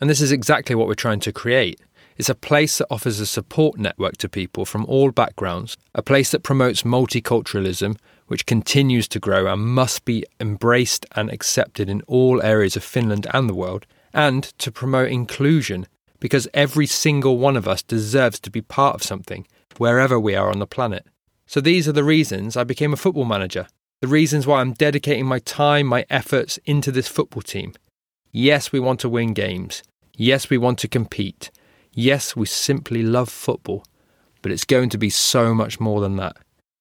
And 0.00 0.08
this 0.08 0.20
is 0.20 0.32
exactly 0.32 0.74
what 0.74 0.88
we're 0.88 0.94
trying 0.94 1.20
to 1.20 1.32
create 1.32 1.78
it's 2.16 2.28
a 2.28 2.34
place 2.34 2.78
that 2.78 2.86
offers 2.90 3.20
a 3.20 3.26
support 3.26 3.78
network 3.78 4.16
to 4.18 4.28
people 4.28 4.64
from 4.64 4.84
all 4.86 5.10
backgrounds, 5.10 5.76
a 5.94 6.02
place 6.02 6.30
that 6.30 6.42
promotes 6.42 6.82
multiculturalism, 6.82 7.96
which 8.26 8.46
continues 8.46 9.08
to 9.08 9.20
grow 9.20 9.46
and 9.46 9.62
must 9.62 10.04
be 10.04 10.24
embraced 10.40 11.06
and 11.16 11.30
accepted 11.30 11.88
in 11.88 12.02
all 12.02 12.42
areas 12.42 12.76
of 12.76 12.84
Finland 12.84 13.26
and 13.32 13.48
the 13.48 13.54
world, 13.54 13.86
and 14.12 14.44
to 14.58 14.70
promote 14.70 15.10
inclusion, 15.10 15.86
because 16.20 16.48
every 16.54 16.86
single 16.86 17.38
one 17.38 17.56
of 17.56 17.66
us 17.66 17.82
deserves 17.82 18.38
to 18.40 18.50
be 18.50 18.60
part 18.60 18.94
of 18.94 19.02
something, 19.02 19.46
wherever 19.78 20.18
we 20.20 20.34
are 20.34 20.50
on 20.50 20.58
the 20.58 20.66
planet. 20.66 21.06
So 21.46 21.60
these 21.60 21.88
are 21.88 21.92
the 21.92 22.04
reasons 22.04 22.56
I 22.56 22.64
became 22.64 22.92
a 22.92 22.96
football 22.96 23.24
manager, 23.24 23.66
the 24.00 24.08
reasons 24.08 24.46
why 24.46 24.60
I'm 24.60 24.72
dedicating 24.72 25.26
my 25.26 25.38
time, 25.38 25.86
my 25.86 26.04
efforts 26.10 26.58
into 26.64 26.90
this 26.90 27.08
football 27.08 27.42
team. 27.42 27.74
Yes, 28.32 28.72
we 28.72 28.80
want 28.80 29.00
to 29.00 29.08
win 29.08 29.34
games. 29.34 29.82
Yes, 30.16 30.50
we 30.50 30.58
want 30.58 30.78
to 30.80 30.88
compete. 30.88 31.50
Yes, 31.94 32.34
we 32.34 32.46
simply 32.46 33.02
love 33.02 33.28
football, 33.28 33.84
but 34.40 34.50
it's 34.50 34.64
going 34.64 34.88
to 34.90 34.98
be 34.98 35.10
so 35.10 35.54
much 35.54 35.78
more 35.78 36.00
than 36.00 36.16
that. 36.16 36.36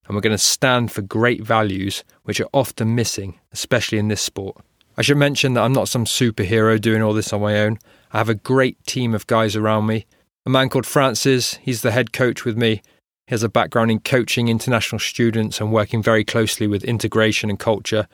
And 0.06 0.16
we're 0.16 0.22
going 0.22 0.32
to 0.32 0.38
stand 0.38 0.92
for 0.92 1.02
great 1.02 1.44
values 1.44 2.04
which 2.24 2.40
are 2.40 2.50
often 2.54 2.96
missing, 2.96 3.40
especially 3.52 3.98
in 3.98 4.08
this 4.08 4.22
sport. 4.22 4.58
I 4.98 5.02
should 5.02 5.18
mention 5.18 5.54
that 5.54 5.62
I'm 5.62 5.74
not 5.74 5.90
some 5.90 6.06
superhero 6.06 6.80
doing 6.80 7.02
all 7.02 7.14
this 7.14 7.34
on 7.34 7.42
my 7.42 7.60
own. 7.60 7.78
I 8.14 8.18
have 8.20 8.30
a 8.30 8.36
great 8.36 8.84
team 8.86 9.14
of 9.14 9.28
guys 9.28 9.56
around 9.56 9.86
me. 9.86 10.06
A 10.46 10.50
man 10.50 10.70
called 10.70 10.86
Francis, 10.86 11.56
he's 11.62 11.82
the 11.82 11.92
head 11.92 12.14
coach 12.14 12.46
with 12.46 12.58
me. 12.58 12.82
He 13.28 13.34
has 13.34 13.44
a 13.44 13.50
background 13.50 13.92
in 13.92 14.00
coaching 14.00 14.48
international 14.48 15.00
students 15.00 15.60
and 15.60 15.72
working 15.72 16.02
very 16.02 16.24
closely 16.24 16.68
with 16.68 16.84
integration 16.84 17.50
and 17.50 17.60
culture. 17.60 18.08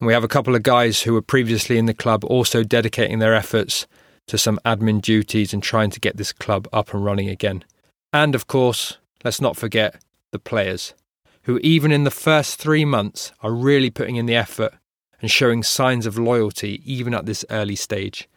And 0.00 0.06
we 0.06 0.12
have 0.12 0.24
a 0.24 0.28
couple 0.28 0.54
of 0.54 0.62
guys 0.62 1.02
who 1.02 1.12
were 1.12 1.22
previously 1.22 1.78
in 1.78 1.86
the 1.86 1.94
club 1.94 2.24
also 2.24 2.62
dedicating 2.62 3.18
their 3.18 3.34
efforts 3.34 3.86
to 4.26 4.38
some 4.38 4.58
admin 4.64 5.00
duties 5.00 5.52
and 5.52 5.62
trying 5.62 5.90
to 5.90 6.00
get 6.00 6.16
this 6.16 6.32
club 6.32 6.68
up 6.72 6.94
and 6.94 7.04
running 7.04 7.28
again. 7.28 7.64
And 8.12 8.34
of 8.34 8.46
course, 8.46 8.98
let's 9.24 9.40
not 9.40 9.56
forget 9.56 10.00
the 10.30 10.38
players, 10.38 10.94
who 11.42 11.58
even 11.58 11.92
in 11.92 12.04
the 12.04 12.10
first 12.10 12.58
three 12.58 12.84
months 12.84 13.32
are 13.42 13.52
really 13.52 13.90
putting 13.90 14.16
in 14.16 14.26
the 14.26 14.36
effort 14.36 14.74
and 15.20 15.30
showing 15.30 15.62
signs 15.62 16.06
of 16.06 16.18
loyalty 16.18 16.82
even 16.84 17.14
at 17.14 17.26
this 17.26 17.44
early 17.50 17.76
stage. 17.76 18.28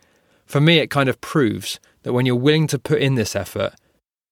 For 0.45 0.61
me, 0.61 0.79
it 0.79 0.89
kind 0.89 1.09
of 1.09 1.21
proves 1.21 1.79
that 2.03 2.13
when 2.13 2.25
you're 2.25 2.35
willing 2.35 2.67
to 2.67 2.79
put 2.79 3.01
in 3.01 3.15
this 3.15 3.35
effort 3.35 3.73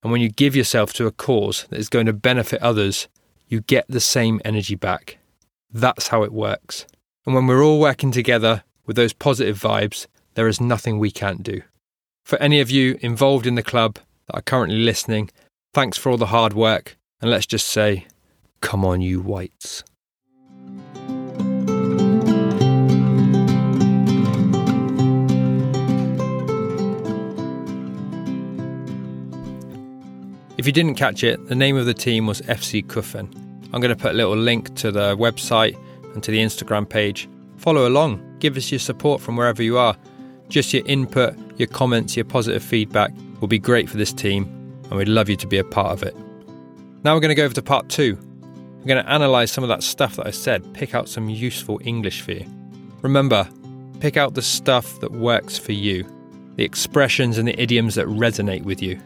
and 0.04 0.12
when 0.12 0.22
you 0.22 0.30
give 0.30 0.56
yourself 0.56 0.94
to 0.94 1.08
a 1.08 1.12
cause 1.12 1.66
that 1.70 1.80
is 1.80 1.90
going 1.90 2.06
to 2.06 2.14
benefit 2.14 2.62
others, 2.62 3.08
you 3.48 3.62
get 3.62 3.86
the 3.88 4.00
same 4.00 4.42
energy 4.46 4.76
back. 4.76 5.18
That's 5.72 6.08
how 6.08 6.24
it 6.24 6.32
works. 6.32 6.86
And 7.26 7.34
when 7.34 7.48
we're 7.48 7.64
all 7.64 7.80
working 7.80 8.12
together, 8.12 8.64
with 8.86 8.96
those 8.96 9.14
positive 9.14 9.60
vibes, 9.60 10.08
there 10.36 10.48
is 10.48 10.62
nothing 10.62 11.00
we 11.00 11.12
can't 11.12 11.42
do. 11.42 11.62
For 12.24 12.38
any 12.40 12.60
of 12.60 12.70
you 12.70 12.98
involved 13.02 13.48
in 13.48 13.56
the 13.56 13.64
club 13.64 13.98
that 14.28 14.36
are 14.36 14.42
currently 14.42 14.80
listening, 14.80 15.30
thanks 15.74 15.98
for 15.98 16.12
all 16.12 16.18
the 16.18 16.28
hard 16.28 16.54
work, 16.54 16.98
and 17.22 17.32
let's 17.32 17.46
just 17.46 17.68
say, 17.68 18.06
come 18.62 18.86
on, 18.86 19.02
you 19.02 19.22
whites. 19.22 19.84
If 30.58 30.66
you 30.66 30.72
didn't 30.72 30.96
catch 30.96 31.24
it, 31.24 31.48
the 31.48 31.56
name 31.56 31.78
of 31.78 31.86
the 31.86 31.94
team 31.94 32.26
was 32.26 32.42
FC 32.42 32.86
Kuffen. 32.86 33.30
I'm 33.72 33.82
going 33.82 33.96
to 33.96 34.02
put 34.02 34.12
a 34.12 34.16
little 34.16 34.36
link 34.36 34.74
to 34.76 34.92
the 34.92 35.16
website 35.16 35.78
and 36.14 36.24
to 36.24 36.32
the 36.32 36.40
Instagram 36.40 36.90
page. 36.90 37.30
Follow 37.58 37.88
along, 37.88 38.38
give 38.40 38.58
us 38.58 38.72
your 38.72 38.80
support 38.80 39.22
from 39.22 39.36
wherever 39.36 39.62
you 39.62 39.78
are. 39.78 39.96
Just 40.50 40.74
your 40.74 40.86
input, 40.86 41.36
your 41.58 41.68
comments, 41.68 42.16
your 42.16 42.26
positive 42.26 42.64
feedback 42.64 43.12
will 43.40 43.48
be 43.48 43.60
great 43.60 43.90
for 43.90 43.98
this 43.98 44.14
team, 44.14 44.44
and 44.84 44.92
we'd 44.92 45.08
love 45.08 45.30
you 45.30 45.36
to 45.36 45.48
be 45.48 45.58
a 45.58 45.64
part 45.64 45.92
of 45.92 46.04
it. 46.04 46.16
Now 47.04 47.14
we're 47.14 47.20
going 47.20 47.30
to 47.30 47.36
go 47.36 47.46
over 47.46 47.54
to 47.54 47.62
part 47.62 47.90
two. 47.90 48.16
We're 48.80 48.86
going 48.86 49.04
to 49.04 49.16
analyse 49.16 49.52
some 49.52 49.64
of 49.64 49.68
that 49.70 49.84
stuff 49.84 50.16
that 50.18 50.28
I 50.28 50.32
said, 50.32 50.74
pick 50.74 50.94
out 50.94 51.10
some 51.10 51.30
useful 51.30 51.80
English 51.84 52.22
for 52.22 52.34
you. 52.34 52.46
Remember, 53.02 53.50
pick 54.00 54.18
out 54.18 54.36
the 54.36 54.42
stuff 54.42 55.00
that 55.00 55.12
works 55.12 55.58
for 55.58 55.72
you, 55.72 56.06
the 56.56 56.64
expressions 56.64 57.38
and 57.38 57.48
the 57.48 57.60
idioms 57.60 57.96
that 57.96 58.08
resonate 58.08 58.64
with 58.64 58.82
you. 58.82 59.00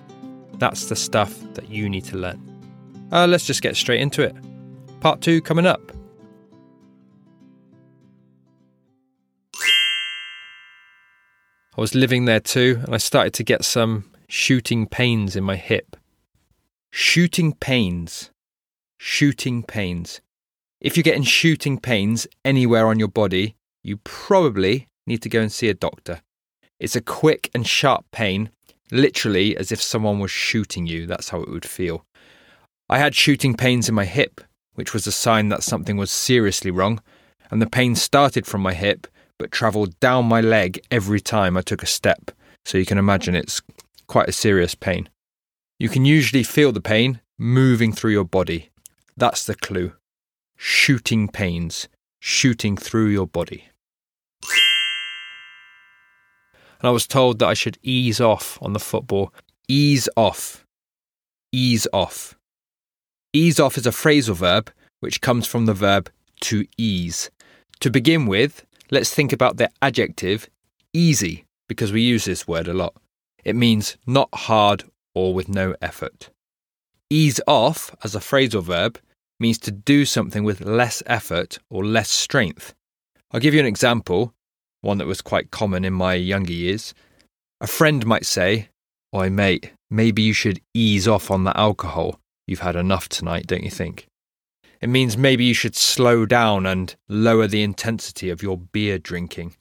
That's 0.55 0.89
the 0.89 0.96
stuff 0.96 1.39
that 1.53 1.69
you 1.69 1.89
need 1.89 2.03
to 2.05 2.17
learn. 2.17 2.46
Uh, 3.12 3.25
let's 3.27 3.46
just 3.46 3.62
get 3.62 3.75
straight 3.75 4.01
into 4.01 4.22
it. 4.22 4.36
Part 5.00 5.22
two 5.22 5.41
coming 5.41 5.65
up. 5.65 5.81
I 11.79 11.81
was 11.81 11.95
living 11.95 12.25
there 12.25 12.41
too, 12.41 12.81
and 12.83 12.93
I 12.93 12.98
started 12.98 13.33
to 13.36 13.43
get 13.45 13.63
some 13.63 14.03
shooting 14.27 14.86
pains 14.86 15.38
in 15.38 15.45
my 15.45 15.55
hip. 15.55 15.95
Shooting 16.91 17.53
pains. 17.53 18.31
Shooting 18.98 19.63
pains. 19.63 20.19
If 20.81 20.98
you're 20.98 21.05
getting 21.05 21.24
shooting 21.24 21.79
pains 21.79 22.27
anywhere 22.43 22.88
on 22.88 23.00
your 23.00 23.07
body, 23.07 23.55
you 23.81 23.95
probably 24.03 24.89
need 25.07 25.21
to 25.21 25.29
go 25.29 25.39
and 25.39 25.50
see 25.50 25.69
a 25.69 25.74
doctor. 25.74 26.19
It's 26.81 26.98
a 26.98 27.01
quick 27.01 27.50
and 27.55 27.65
sharp 27.65 28.03
pain, 28.12 28.50
literally 28.91 29.55
as 29.55 29.71
if 29.71 29.81
someone 29.81 30.19
was 30.19 30.31
shooting 30.31 30.86
you. 30.86 31.07
That's 31.07 31.29
how 31.29 31.41
it 31.43 31.50
would 31.50 31.63
feel. 31.63 32.03
I 32.89 32.98
had 32.98 33.15
shooting 33.15 33.55
pains 33.55 33.88
in 33.88 33.95
my 33.95 34.03
hip, 34.03 34.41
which 34.74 34.93
was 34.93 35.07
a 35.07 35.13
sign 35.13 35.48
that 35.48 35.63
something 35.63 35.95
was 35.95 36.12
seriously 36.12 36.71
wrong, 36.71 37.01
and 37.50 37.62
the 37.62 37.69
pain 37.69 37.95
started 37.95 38.45
from 38.45 38.59
my 38.59 38.74
hip 38.74 39.07
but 39.39 39.51
travelled 39.51 40.00
down 40.00 40.25
my 40.25 40.41
leg 40.41 40.79
every 40.91 41.19
time 41.19 41.58
I 41.58 41.62
took 41.62 41.81
a 41.81 41.88
step, 41.88 42.31
so 42.65 42.77
you 42.77 42.86
can 42.86 43.00
imagine 43.00 43.34
it's 43.34 43.62
quite 44.08 44.29
a 44.29 44.34
serious 44.34 44.75
pain. 44.75 45.10
You 45.79 45.89
can 45.89 46.05
usually 46.05 46.43
feel 46.43 46.72
the 46.72 46.81
pain 46.81 47.22
moving 47.39 47.93
through 47.93 48.12
your 48.12 48.25
body. 48.25 48.69
That's 49.17 49.46
the 49.46 49.55
clue. 49.55 49.93
Shooting 50.58 51.29
pains, 51.29 51.88
shooting 52.19 52.75
through 52.75 53.08
your 53.08 53.27
body. 53.27 53.69
And 56.81 56.88
I 56.88 56.91
was 56.91 57.08
told 57.08 57.39
that 57.39 57.48
I 57.48 57.53
should 57.53 57.77
ease 57.81 58.22
off 58.22 58.58
on 58.62 58.74
the 58.74 58.79
football. 58.79 59.34
Ease 59.67 60.08
off. 60.15 60.65
Ease 61.51 61.88
off. 61.91 62.38
Ease 63.34 63.60
off 63.60 63.77
is 63.77 63.86
a 63.86 63.91
phrasal 63.91 64.36
verb 64.36 64.72
which 65.00 65.22
comes 65.22 65.48
from 65.48 65.65
the 65.65 65.74
verb 65.74 66.10
to 66.41 66.65
ease. 66.77 67.29
To 67.81 67.89
begin 67.89 68.25
with, 68.25 68.65
let's 68.91 69.13
think 69.13 69.34
about 69.34 69.58
the 69.58 69.69
adjective 69.81 70.50
easy 70.93 71.46
because 71.67 71.91
we 71.91 72.01
use 72.01 72.25
this 72.25 72.48
word 72.48 72.67
a 72.67 72.74
lot. 72.74 72.96
It 73.43 73.55
means 73.55 73.98
not 74.05 74.29
hard 74.34 74.84
or 75.13 75.34
with 75.34 75.50
no 75.50 75.75
effort. 75.81 76.29
Ease 77.10 77.41
off 77.48 77.96
as 78.03 78.15
a 78.15 78.19
phrasal 78.19 78.63
verb 78.63 79.00
means 79.39 79.58
to 79.60 79.72
do 79.72 80.05
something 80.05 80.43
with 80.43 80.62
less 80.62 81.01
effort 81.05 81.60
or 81.69 81.86
less 81.86 82.10
strength. 82.10 82.74
I'll 83.31 83.39
give 83.39 83.53
you 83.53 83.60
an 83.60 83.65
example, 83.65 84.34
one 84.81 84.98
that 84.98 85.08
was 85.08 85.22
quite 85.22 85.51
common 85.51 85.86
in 85.86 85.93
my 85.93 86.15
younger 86.15 86.53
years. 86.53 86.93
A 87.62 87.67
friend 87.67 88.05
might 88.05 88.25
say, 88.25 88.69
Oi, 89.15 89.29
mate, 89.29 89.72
maybe 89.89 90.22
you 90.22 90.34
should 90.34 90.62
ease 90.74 91.08
off 91.08 91.31
on 91.31 91.43
the 91.43 91.58
alcohol. 91.58 92.19
You've 92.48 92.60
had 92.60 92.75
enough 92.75 93.10
tonight, 93.10 93.48
don't 93.48 93.63
you 93.63 93.72
think? 93.72 94.08
It 94.81 94.88
means 94.88 95.17
maybe 95.17 95.43
you 95.43 95.53
should 95.53 95.75
slow 95.75 96.25
down 96.25 96.65
and 96.65 96.95
lower 97.07 97.48
the 97.48 97.63
intensity 97.63 98.29
of 98.29 98.41
your 98.41 98.57
beer 98.57 98.98
drinking. 98.98 99.55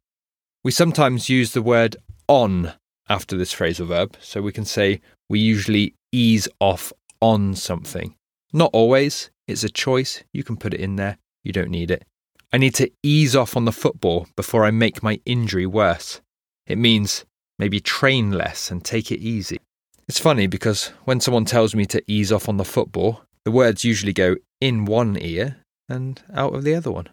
We 0.63 0.71
sometimes 0.71 1.29
use 1.29 1.53
the 1.53 1.63
word 1.63 1.97
on 2.29 2.75
after 3.09 3.37
this 3.37 3.55
phrasal 3.55 3.87
verb, 3.87 4.17
so 4.21 4.43
we 4.43 4.53
can 4.53 4.65
say 4.65 5.01
we 5.29 5.41
usually 5.41 5.95
ease 6.13 6.49
off 6.61 6.93
on 7.21 7.55
something. 7.55 8.15
Not 8.53 8.71
always, 8.73 9.31
it's 9.47 9.65
a 9.65 9.69
choice. 9.69 10.23
You 10.33 10.45
can 10.45 10.57
put 10.57 10.75
it 10.75 10.81
in 10.81 10.97
there, 10.97 11.19
you 11.43 11.53
don't 11.53 11.71
need 11.71 11.91
it. 11.91 12.05
I 12.53 12.59
need 12.59 12.75
to 12.77 12.91
ease 13.03 13.35
off 13.35 13.57
on 13.57 13.65
the 13.65 13.73
football 13.73 14.27
before 14.37 14.65
I 14.65 14.71
make 14.71 15.03
my 15.03 15.21
injury 15.27 15.67
worse. 15.67 16.21
It 16.67 16.79
means 16.79 17.25
maybe 17.59 17.81
train 17.81 18.33
less 18.33 18.71
and 18.71 18.85
take 18.85 19.11
it 19.11 19.21
easy. 19.21 19.59
It's 20.07 20.19
funny 20.19 20.47
because 20.47 20.93
when 21.05 21.21
someone 21.21 21.45
tells 21.45 21.75
me 21.75 21.85
to 21.87 22.03
ease 22.07 22.33
off 22.33 22.49
on 22.49 22.57
the 22.57 22.65
football, 22.65 23.23
the 23.49 23.53
words 23.53 23.83
usually 23.83 24.13
go 24.13 24.37
in 24.61 24.85
one 24.85 25.17
ear 25.19 25.57
and 25.89 26.21
out 26.35 26.55
of 26.55 26.65
the 26.65 26.75
other 26.75 26.91
one. 26.91 27.09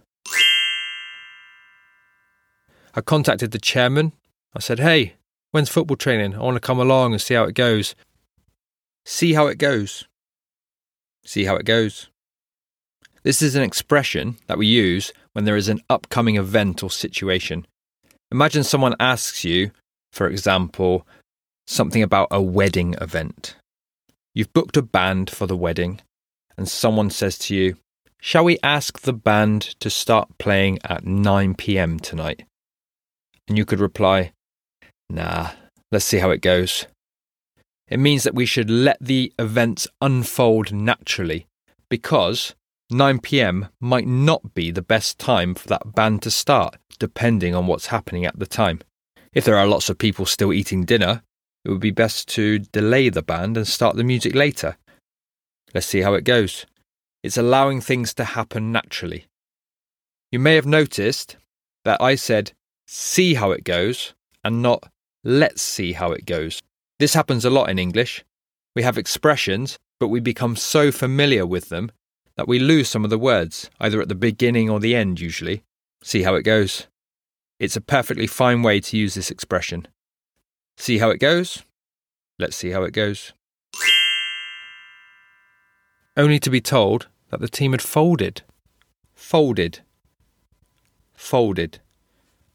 I 2.93 2.99
contacted 2.99 3.51
the 3.51 3.57
chairman. 3.57 4.11
I 4.53 4.59
said, 4.59 4.79
Hey, 4.79 5.13
when's 5.51 5.69
football 5.69 5.95
training? 5.95 6.35
I 6.35 6.39
want 6.39 6.55
to 6.55 6.59
come 6.59 6.77
along 6.77 7.13
and 7.13 7.21
see 7.21 7.35
how 7.35 7.45
it 7.45 7.55
goes. 7.55 7.95
See 9.05 9.31
how 9.31 9.47
it 9.47 9.57
goes. 9.57 10.09
See 11.23 11.45
how 11.45 11.55
it 11.55 11.65
goes. 11.65 12.09
This 13.23 13.41
is 13.41 13.55
an 13.55 13.63
expression 13.63 14.35
that 14.47 14.57
we 14.57 14.67
use 14.67 15.13
when 15.31 15.45
there 15.45 15.55
is 15.55 15.69
an 15.69 15.79
upcoming 15.89 16.35
event 16.35 16.83
or 16.83 16.89
situation. 16.89 17.65
Imagine 18.29 18.65
someone 18.65 18.97
asks 18.99 19.45
you, 19.45 19.71
for 20.11 20.27
example, 20.27 21.07
something 21.65 22.03
about 22.03 22.27
a 22.29 22.41
wedding 22.41 22.93
event. 22.99 23.55
You've 24.33 24.51
booked 24.51 24.75
a 24.75 24.81
band 24.81 25.29
for 25.29 25.47
the 25.47 25.55
wedding 25.55 26.01
and 26.57 26.67
someone 26.67 27.09
says 27.09 27.37
to 27.39 27.55
you, 27.55 27.77
Shall 28.19 28.43
we 28.43 28.57
ask 28.63 29.01
the 29.01 29.13
band 29.13 29.61
to 29.79 29.89
start 29.89 30.37
playing 30.39 30.79
at 30.83 31.05
9 31.05 31.53
pm 31.55 31.99
tonight? 31.99 32.43
And 33.47 33.57
you 33.57 33.65
could 33.65 33.79
reply, 33.79 34.31
Nah, 35.09 35.51
let's 35.91 36.05
see 36.05 36.17
how 36.17 36.31
it 36.31 36.41
goes. 36.41 36.87
It 37.87 37.99
means 37.99 38.23
that 38.23 38.33
we 38.33 38.47
should 38.47 38.69
let 38.69 38.97
the 38.99 39.31
events 39.37 39.87
unfold 40.01 40.73
naturally 40.73 41.45
because 41.89 42.55
9 42.89 43.19
pm 43.19 43.67
might 43.79 44.07
not 44.07 44.53
be 44.53 44.71
the 44.71 44.81
best 44.81 45.19
time 45.19 45.53
for 45.53 45.67
that 45.67 45.93
band 45.93 46.21
to 46.23 46.31
start, 46.31 46.77
depending 46.97 47.53
on 47.53 47.67
what's 47.67 47.87
happening 47.87 48.25
at 48.25 48.39
the 48.39 48.47
time. 48.47 48.79
If 49.33 49.45
there 49.45 49.57
are 49.57 49.67
lots 49.67 49.89
of 49.89 49.97
people 49.97 50.25
still 50.25 50.53
eating 50.53 50.85
dinner, 50.85 51.21
it 51.63 51.69
would 51.69 51.81
be 51.81 51.91
best 51.91 52.27
to 52.29 52.59
delay 52.59 53.09
the 53.09 53.21
band 53.21 53.57
and 53.57 53.67
start 53.67 53.95
the 53.95 54.03
music 54.03 54.33
later. 54.33 54.77
Let's 55.75 55.87
see 55.87 55.99
how 55.99 56.13
it 56.13 56.23
goes. 56.23 56.65
It's 57.21 57.35
allowing 57.35 57.81
things 57.81 58.13
to 58.13 58.23
happen 58.23 58.71
naturally. 58.71 59.25
You 60.31 60.39
may 60.39 60.55
have 60.55 60.65
noticed 60.65 61.35
that 61.83 62.01
I 62.01 62.15
said, 62.15 62.53
see 62.87 63.33
how 63.33 63.51
it 63.51 63.65
goes, 63.65 64.13
and 64.41 64.61
not 64.61 64.89
let's 65.25 65.61
see 65.61 65.91
how 65.91 66.13
it 66.13 66.25
goes. 66.25 66.61
This 66.97 67.13
happens 67.13 67.43
a 67.43 67.49
lot 67.49 67.69
in 67.69 67.77
English. 67.77 68.23
We 68.73 68.83
have 68.83 68.97
expressions, 68.97 69.77
but 69.99 70.07
we 70.07 70.21
become 70.21 70.55
so 70.55 70.93
familiar 70.93 71.45
with 71.45 71.67
them 71.67 71.91
that 72.37 72.47
we 72.47 72.57
lose 72.57 72.87
some 72.87 73.03
of 73.03 73.09
the 73.09 73.19
words, 73.19 73.69
either 73.77 74.01
at 74.01 74.07
the 74.07 74.15
beginning 74.15 74.69
or 74.69 74.79
the 74.79 74.95
end, 74.95 75.19
usually. 75.19 75.61
See 76.01 76.23
how 76.23 76.35
it 76.35 76.43
goes. 76.43 76.87
It's 77.59 77.75
a 77.75 77.81
perfectly 77.81 78.27
fine 78.27 78.63
way 78.63 78.79
to 78.79 78.97
use 78.97 79.13
this 79.13 79.31
expression. 79.31 79.89
See 80.77 80.99
how 80.99 81.09
it 81.09 81.19
goes? 81.19 81.63
Let's 82.39 82.55
see 82.55 82.69
how 82.69 82.83
it 82.83 82.93
goes 82.93 83.33
only 86.17 86.39
to 86.39 86.49
be 86.49 86.61
told 86.61 87.07
that 87.29 87.39
the 87.39 87.47
team 87.47 87.71
had 87.71 87.81
folded. 87.81 88.41
Folded. 89.13 89.79
Folded. 91.13 91.79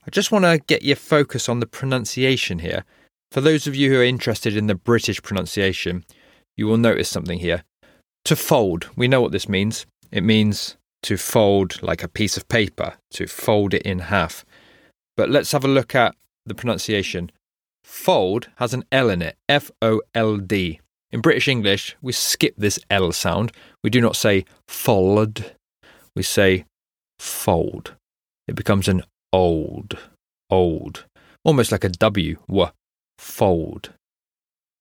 I 0.06 0.10
just 0.10 0.32
want 0.32 0.44
to 0.44 0.58
get 0.66 0.82
your 0.82 0.96
focus 0.96 1.48
on 1.48 1.60
the 1.60 1.66
pronunciation 1.66 2.60
here. 2.60 2.84
For 3.30 3.40
those 3.40 3.66
of 3.66 3.76
you 3.76 3.90
who 3.90 4.00
are 4.00 4.04
interested 4.04 4.56
in 4.56 4.66
the 4.66 4.74
British 4.74 5.22
pronunciation, 5.22 6.04
you 6.56 6.66
will 6.66 6.78
notice 6.78 7.08
something 7.08 7.38
here. 7.38 7.64
To 8.24 8.36
fold, 8.36 8.88
we 8.96 9.08
know 9.08 9.20
what 9.20 9.32
this 9.32 9.48
means. 9.48 9.86
It 10.10 10.22
means 10.22 10.76
to 11.02 11.16
fold 11.16 11.82
like 11.82 12.02
a 12.02 12.08
piece 12.08 12.36
of 12.36 12.48
paper, 12.48 12.94
to 13.12 13.26
fold 13.26 13.74
it 13.74 13.82
in 13.82 14.00
half. 14.00 14.44
But 15.16 15.30
let's 15.30 15.52
have 15.52 15.64
a 15.64 15.68
look 15.68 15.94
at 15.94 16.14
the 16.44 16.54
pronunciation. 16.54 17.30
Fold 17.84 18.48
has 18.56 18.74
an 18.74 18.84
L 18.92 19.10
in 19.10 19.22
it, 19.22 19.36
F 19.48 19.70
O 19.80 20.00
L 20.14 20.36
D. 20.36 20.80
In 21.12 21.20
British 21.20 21.48
English, 21.48 21.96
we 22.00 22.12
skip 22.12 22.54
this 22.56 22.78
L 22.88 23.12
sound. 23.12 23.52
We 23.82 23.90
do 23.90 24.00
not 24.00 24.16
say 24.16 24.44
fold, 24.68 25.52
we 26.14 26.22
say 26.22 26.64
fold. 27.18 27.94
It 28.46 28.54
becomes 28.54 28.88
an 28.88 29.02
old. 29.32 29.98
old, 30.50 31.04
almost 31.44 31.70
like 31.70 31.84
a 31.84 31.88
W, 31.88 32.36
w, 32.48 32.70
fold, 33.18 33.92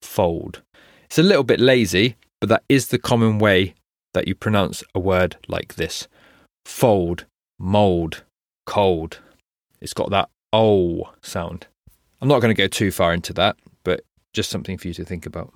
fold. 0.01 0.63
It's 1.05 1.19
a 1.19 1.23
little 1.23 1.43
bit 1.43 1.59
lazy, 1.59 2.15
but 2.39 2.49
that 2.49 2.63
is 2.67 2.87
the 2.87 2.97
common 2.97 3.37
way 3.37 3.75
that 4.13 4.27
you 4.27 4.33
pronounce 4.33 4.83
a 4.95 4.99
word 4.99 5.37
like 5.47 5.75
this 5.75 6.07
fold, 6.65 7.25
mold, 7.59 8.23
cold. 8.65 9.19
It's 9.81 9.93
got 9.93 10.09
that 10.09 10.29
O 10.51 11.13
sound. 11.21 11.67
I'm 12.21 12.27
not 12.27 12.41
going 12.41 12.53
to 12.53 12.61
go 12.61 12.67
too 12.67 12.91
far 12.91 13.13
into 13.13 13.33
that, 13.33 13.55
but 13.83 14.01
just 14.33 14.49
something 14.49 14.77
for 14.77 14.87
you 14.87 14.93
to 14.95 15.05
think 15.05 15.25
about. 15.25 15.53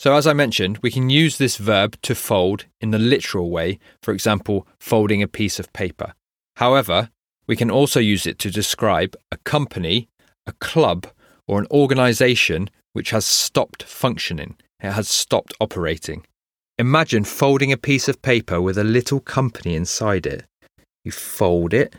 So, 0.00 0.14
as 0.14 0.26
I 0.26 0.32
mentioned, 0.32 0.78
we 0.78 0.90
can 0.90 1.10
use 1.10 1.36
this 1.36 1.58
verb 1.58 1.94
to 2.04 2.14
fold 2.14 2.64
in 2.80 2.90
the 2.90 2.98
literal 2.98 3.50
way, 3.50 3.78
for 4.02 4.12
example, 4.14 4.66
folding 4.78 5.22
a 5.22 5.28
piece 5.28 5.60
of 5.60 5.70
paper. 5.74 6.14
However, 6.56 7.10
we 7.46 7.54
can 7.54 7.70
also 7.70 8.00
use 8.00 8.26
it 8.26 8.38
to 8.38 8.50
describe 8.50 9.14
a 9.30 9.36
company, 9.44 10.08
a 10.46 10.52
club, 10.52 11.06
or 11.46 11.58
an 11.58 11.66
organization 11.70 12.70
which 12.94 13.10
has 13.10 13.26
stopped 13.26 13.82
functioning, 13.82 14.56
it 14.82 14.92
has 14.92 15.06
stopped 15.06 15.52
operating. 15.60 16.24
Imagine 16.78 17.24
folding 17.24 17.70
a 17.70 17.76
piece 17.76 18.08
of 18.08 18.22
paper 18.22 18.58
with 18.58 18.78
a 18.78 18.84
little 18.84 19.20
company 19.20 19.74
inside 19.74 20.24
it. 20.24 20.46
You 21.04 21.12
fold 21.12 21.74
it, 21.74 21.94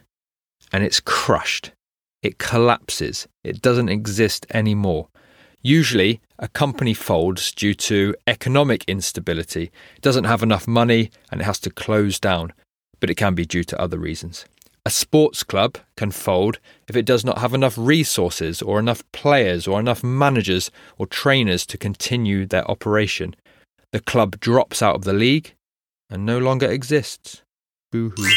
and 0.74 0.84
it's 0.84 1.02
crushed. 1.02 1.72
It 2.24 2.40
collapses. 2.40 3.28
It 3.44 3.62
doesn't 3.62 3.90
exist 3.90 4.48
anymore. 4.56 5.08
Usually, 5.62 6.20
a 6.40 6.48
company 6.48 6.94
folds 6.94 7.52
due 7.52 7.76
to 7.76 8.16
economic 8.26 8.84
instability. 8.86 9.72
It 9.96 10.02
doesn't 10.02 10.24
have 10.24 10.42
enough 10.42 10.68
money 10.68 11.12
and 11.32 11.40
it 11.40 11.44
has 11.44 11.60
to 11.60 11.70
close 11.70 12.20
down, 12.20 12.54
but 13.00 13.12
it 13.12 13.16
can 13.16 13.36
be 13.36 13.46
due 13.46 13.64
to 13.66 13.80
other 13.80 14.00
reasons. 14.00 14.46
A 14.84 14.90
sports 14.90 15.44
club 15.44 15.78
can 15.96 16.10
fold 16.10 16.60
if 16.88 16.96
it 16.96 17.06
does 17.06 17.24
not 17.24 17.38
have 17.38 17.54
enough 17.54 17.78
resources 17.78 18.64
or 18.64 18.80
enough 18.80 19.04
players 19.12 19.68
or 19.68 19.80
enough 19.80 20.04
managers 20.04 20.72
or 20.98 21.06
trainers 21.06 21.68
to 21.68 21.78
continue 21.78 22.48
their 22.48 22.70
operation. 22.70 23.36
The 23.92 24.00
club 24.00 24.40
drops 24.40 24.82
out 24.82 24.96
of 24.96 25.04
the 25.04 25.14
league 25.14 25.54
and 26.10 26.26
no 26.26 26.40
longer 26.40 26.66
exists. 26.66 27.44
Boo 27.92 28.10
hoo. 28.10 28.30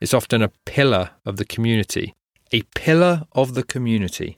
It's 0.00 0.14
often 0.14 0.42
a 0.42 0.50
pillar 0.64 1.10
of 1.24 1.36
the 1.36 1.44
community. 1.44 2.16
A 2.52 2.62
pillar 2.74 3.22
of 3.32 3.54
the 3.54 3.62
community 3.62 4.37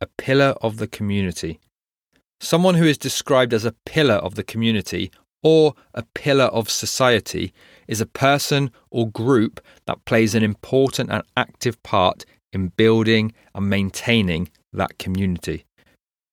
a 0.00 0.06
pillar 0.18 0.54
of 0.62 0.78
the 0.78 0.86
community. 0.86 1.60
Someone 2.40 2.76
who 2.76 2.84
is 2.84 2.96
described 2.96 3.52
as 3.52 3.64
a 3.64 3.74
pillar 3.84 4.14
of 4.14 4.34
the 4.34 4.42
community 4.42 5.10
or 5.42 5.74
a 5.94 6.02
pillar 6.14 6.46
of 6.46 6.70
society 6.70 7.52
is 7.86 8.00
a 8.00 8.06
person 8.06 8.70
or 8.90 9.08
group 9.08 9.60
that 9.86 10.04
plays 10.04 10.34
an 10.34 10.42
important 10.42 11.10
and 11.10 11.22
active 11.36 11.82
part 11.82 12.24
in 12.52 12.68
building 12.68 13.32
and 13.54 13.68
maintaining 13.68 14.50
that 14.72 14.98
community. 14.98 15.64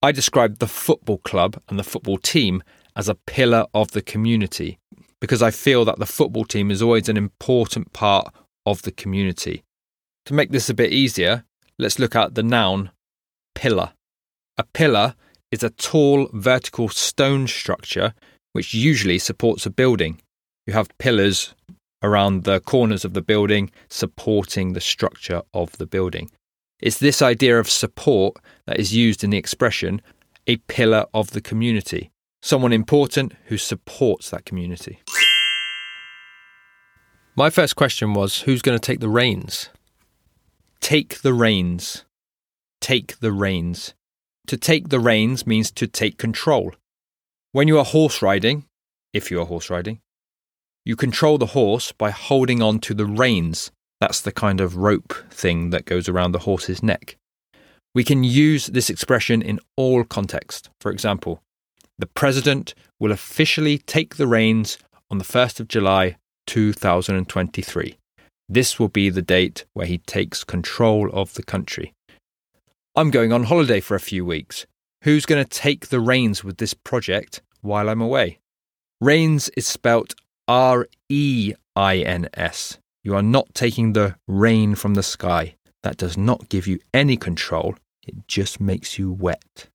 I 0.01 0.11
describe 0.11 0.59
the 0.59 0.67
football 0.67 1.17
club 1.19 1.57
and 1.67 1.77
the 1.77 1.83
football 1.83 2.17
team 2.17 2.63
as 2.95 3.09
a 3.09 3.15
pillar 3.15 3.65
of 3.73 3.91
the 3.91 4.01
community 4.01 4.79
because 5.19 5.41
I 5.41 5.51
feel 5.51 5.85
that 5.85 5.99
the 5.99 6.05
football 6.05 6.45
team 6.45 6.69
is 6.69 6.81
always 6.81 7.09
an 7.09 7.17
important 7.17 7.93
part 7.93 8.33
of 8.65 8.83
the 8.83 8.91
community. 8.91 9.63
To 10.25 10.33
make 10.33 10.51
this 10.51 10.69
a 10.69 10.73
bit 10.73 10.91
easier, 10.91 11.45
let's 11.79 11.99
look 11.99 12.15
at 12.15 12.35
the 12.35 12.43
noun 12.43 12.91
pillar. 13.57 13.91
A 14.59 14.63
pillar 14.63 15.15
is 15.51 15.63
a 15.63 15.71
tall 15.71 16.29
vertical 16.31 16.89
stone 16.89 17.47
structure 17.47 18.13
which 18.53 18.75
usually 18.75 19.17
supports 19.17 19.65
a 19.65 19.71
building. 19.71 20.21
You 20.67 20.73
have 20.73 20.95
pillars 20.99 21.55
around 22.03 22.43
the 22.43 22.59
corners 22.59 23.03
of 23.03 23.15
the 23.15 23.21
building 23.23 23.71
supporting 23.89 24.73
the 24.73 24.79
structure 24.79 25.41
of 25.55 25.71
the 25.79 25.87
building. 25.87 26.29
It's 26.81 26.99
this 26.99 27.19
idea 27.23 27.59
of 27.59 27.67
support 27.67 28.37
that 28.67 28.79
is 28.79 28.95
used 28.95 29.23
in 29.23 29.31
the 29.31 29.39
expression 29.39 30.03
a 30.45 30.57
pillar 30.67 31.05
of 31.11 31.31
the 31.31 31.41
community, 31.41 32.11
someone 32.43 32.71
important 32.71 33.33
who 33.45 33.57
supports 33.57 34.29
that 34.29 34.45
community. 34.45 35.01
My 37.35 37.49
first 37.49 37.75
question 37.75 38.13
was 38.13 38.41
who's 38.41 38.61
going 38.61 38.77
to 38.77 38.85
take 38.85 38.99
the 38.99 39.09
reins? 39.09 39.69
Take 40.79 41.21
the 41.21 41.33
reins 41.33 42.03
take 42.81 43.19
the 43.19 43.31
reins. 43.31 43.93
To 44.47 44.57
take 44.57 44.89
the 44.89 44.99
reins 44.99 45.45
means 45.45 45.71
to 45.71 45.87
take 45.87 46.17
control. 46.17 46.73
When 47.51 47.67
you 47.67 47.77
are 47.79 47.85
horse 47.85 48.21
riding, 48.21 48.65
if 49.13 49.31
you 49.31 49.41
are 49.41 49.45
horse 49.45 49.69
riding, 49.69 49.99
you 50.85 50.95
control 50.95 51.37
the 51.37 51.47
horse 51.47 51.91
by 51.91 52.11
holding 52.11 52.61
on 52.61 52.79
to 52.79 52.93
the 52.93 53.05
reins. 53.05 53.71
That's 53.99 54.21
the 54.21 54.31
kind 54.31 54.61
of 54.61 54.77
rope 54.77 55.13
thing 55.29 55.71
that 55.71 55.85
goes 55.85 56.07
around 56.07 56.31
the 56.31 56.39
horse's 56.39 56.81
neck. 56.81 57.17
We 57.93 58.03
can 58.03 58.23
use 58.23 58.67
this 58.67 58.89
expression 58.89 59.41
in 59.41 59.59
all 59.75 60.03
contexts. 60.03 60.69
For 60.79 60.91
example, 60.91 61.41
the 61.97 62.05
president 62.05 62.75
will 62.99 63.11
officially 63.11 63.79
take 63.79 64.15
the 64.15 64.27
reins 64.27 64.77
on 65.09 65.17
the 65.17 65.25
1st 65.25 65.59
of 65.59 65.67
July 65.67 66.17
2023. 66.45 67.97
This 68.47 68.79
will 68.79 68.87
be 68.87 69.09
the 69.09 69.21
date 69.21 69.65
where 69.73 69.87
he 69.87 69.97
takes 69.97 70.43
control 70.43 71.09
of 71.11 71.33
the 71.33 71.43
country. 71.43 71.93
I'm 72.97 73.11
going 73.11 73.31
on 73.31 73.43
holiday 73.43 73.79
for 73.79 73.93
a 73.93 73.99
few 73.99 74.25
weeks. 74.25 74.65
Who's 75.03 75.27
going 75.27 75.45
to 75.45 75.47
take 75.47 75.89
the 75.89 75.99
reins 75.99 76.43
with 76.43 76.57
this 76.57 76.73
project 76.73 77.43
while 77.61 77.89
I'm 77.89 78.01
away? 78.01 78.39
Reins 78.99 79.49
is 79.49 79.67
spelt 79.67 80.15
R 80.47 80.87
E 81.07 81.53
I 81.75 81.97
N 81.97 82.27
S. 82.33 82.79
You 83.03 83.13
are 83.13 83.21
not 83.21 83.53
taking 83.53 83.93
the 83.93 84.15
rain 84.27 84.73
from 84.73 84.95
the 84.95 85.03
sky. 85.03 85.57
That 85.83 85.97
does 85.97 86.17
not 86.17 86.49
give 86.49 86.65
you 86.65 86.79
any 86.91 87.17
control, 87.17 87.75
it 88.01 88.27
just 88.27 88.59
makes 88.59 88.97
you 88.97 89.11
wet. 89.11 89.67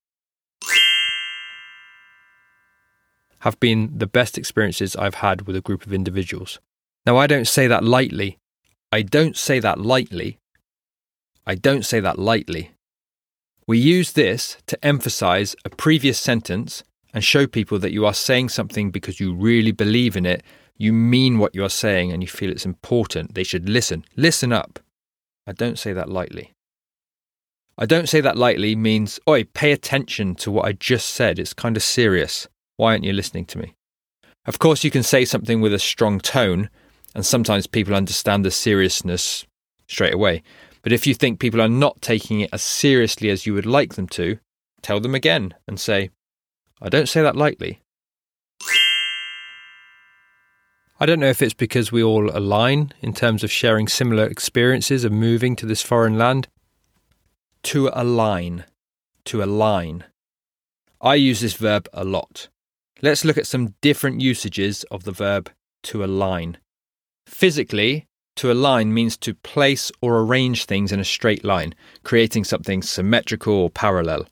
Have 3.43 3.61
been 3.61 3.99
the 3.99 4.09
best 4.09 4.37
experiences 4.37 4.97
I've 4.97 5.23
had 5.27 5.47
with 5.47 5.55
a 5.55 5.61
group 5.61 5.87
of 5.87 5.93
individuals. 5.93 6.59
Now, 7.07 7.19
I 7.19 7.29
don't 7.29 7.47
say 7.47 7.69
that 7.69 7.85
lightly. 7.85 8.39
I 8.91 9.03
don't 9.03 9.37
say 9.37 9.61
that 9.61 9.79
lightly. 9.79 10.39
I 11.47 11.55
don't 11.55 11.87
say 11.87 12.01
that 12.01 12.19
lightly. 12.19 12.73
We 13.67 13.79
use 13.79 14.13
this 14.13 14.57
to 14.67 14.85
emphasize 14.85 15.55
a 15.65 15.71
previous 15.71 16.19
sentence 16.19 16.83
and 17.15 17.23
show 17.23 17.47
people 17.47 17.79
that 17.79 17.93
you 17.93 18.05
are 18.07 18.15
saying 18.15 18.49
something 18.49 18.91
because 18.91 19.21
you 19.21 19.35
really 19.35 19.73
believe 19.73 20.17
in 20.17 20.27
it, 20.27 20.43
you 20.77 20.93
mean 20.93 21.39
what 21.39 21.55
you 21.55 21.65
are 21.65 21.69
saying, 21.69 22.11
and 22.11 22.23
you 22.23 22.29
feel 22.29 22.51
it's 22.51 22.67
important. 22.67 23.35
They 23.35 23.45
should 23.45 23.69
listen. 23.69 24.05
Listen 24.17 24.53
up. 24.53 24.81
I 25.47 25.53
don't 25.53 25.79
say 25.79 25.93
that 25.93 26.09
lightly. 26.09 26.55
I 27.79 27.87
don't 27.87 28.09
say 28.09 28.21
that 28.21 28.37
lightly 28.37 28.75
means, 28.75 29.21
oi, 29.29 29.45
pay 29.45 29.73
attention 29.73 30.35
to 30.37 30.51
what 30.51 30.67
I 30.67 30.73
just 30.73 31.11
said. 31.11 31.39
It's 31.39 31.55
kind 31.55 31.77
of 31.77 31.83
serious. 31.83 32.49
Why 32.77 32.93
aren't 32.93 33.05
you 33.05 33.13
listening 33.13 33.47
to 33.47 33.59
me? 33.59 33.75
Of 34.45 34.59
course, 34.59 34.83
you 34.83 34.91
can 34.91 35.03
say 35.03 35.25
something 35.25 35.61
with 35.61 35.73
a 35.73 35.79
strong 35.79 36.19
tone, 36.19 36.69
and 37.15 37.25
sometimes 37.25 37.67
people 37.67 37.95
understand 37.95 38.45
the 38.45 38.51
seriousness 38.51 39.47
straight 39.87 40.15
away. 40.15 40.43
But 40.83 40.93
if 40.93 41.07
you 41.07 41.15
think 41.15 41.39
people 41.39 41.63
are 41.63 41.69
not 41.69 42.03
taking 42.03 42.41
it 42.41 42.51
as 42.53 42.63
seriously 42.63 43.31
as 43.31 43.47
you 43.47 43.55
would 43.55 43.67
like 43.67 43.95
them 43.95 44.09
to, 44.09 44.39
tell 44.83 45.01
them 45.01 45.15
again 45.15 45.55
and 45.67 45.79
say, 45.79 46.11
I 46.81 46.89
don't 46.89 47.09
say 47.09 47.23
that 47.23 47.37
lightly. 47.37 47.81
I 50.99 51.07
don't 51.07 51.21
know 51.21 51.31
if 51.31 51.43
it's 51.43 51.55
because 51.55 51.91
we 51.91 52.03
all 52.03 52.31
align 52.37 52.93
in 53.01 53.13
terms 53.13 53.43
of 53.43 53.51
sharing 53.51 53.89
similar 53.89 54.25
experiences 54.25 55.05
of 55.05 55.13
moving 55.13 55.57
to 55.57 55.67
this 55.67 55.83
foreign 55.83 56.19
land. 56.19 56.49
To 57.65 57.91
align. 57.93 58.65
To 59.27 59.43
align. 59.43 60.05
I 61.01 61.17
use 61.17 61.41
this 61.41 61.55
verb 61.55 61.89
a 61.93 62.05
lot. 62.05 62.49
Let's 63.01 63.25
look 63.25 63.37
at 63.37 63.49
some 63.49 63.75
different 63.81 64.21
usages 64.21 64.85
of 64.93 65.03
the 65.03 65.11
verb 65.11 65.51
to 65.85 66.05
align. 66.05 66.59
Physically, 67.27 68.07
to 68.37 68.51
align 68.51 68.95
means 68.95 69.17
to 69.19 69.35
place 69.35 69.93
or 70.01 70.19
arrange 70.19 70.65
things 70.65 70.93
in 70.93 71.01
a 71.01 71.05
straight 71.05 71.45
line, 71.45 71.75
creating 72.03 72.45
something 72.45 72.83
symmetrical 72.83 73.55
or 73.55 73.71
parallel. 73.71 74.27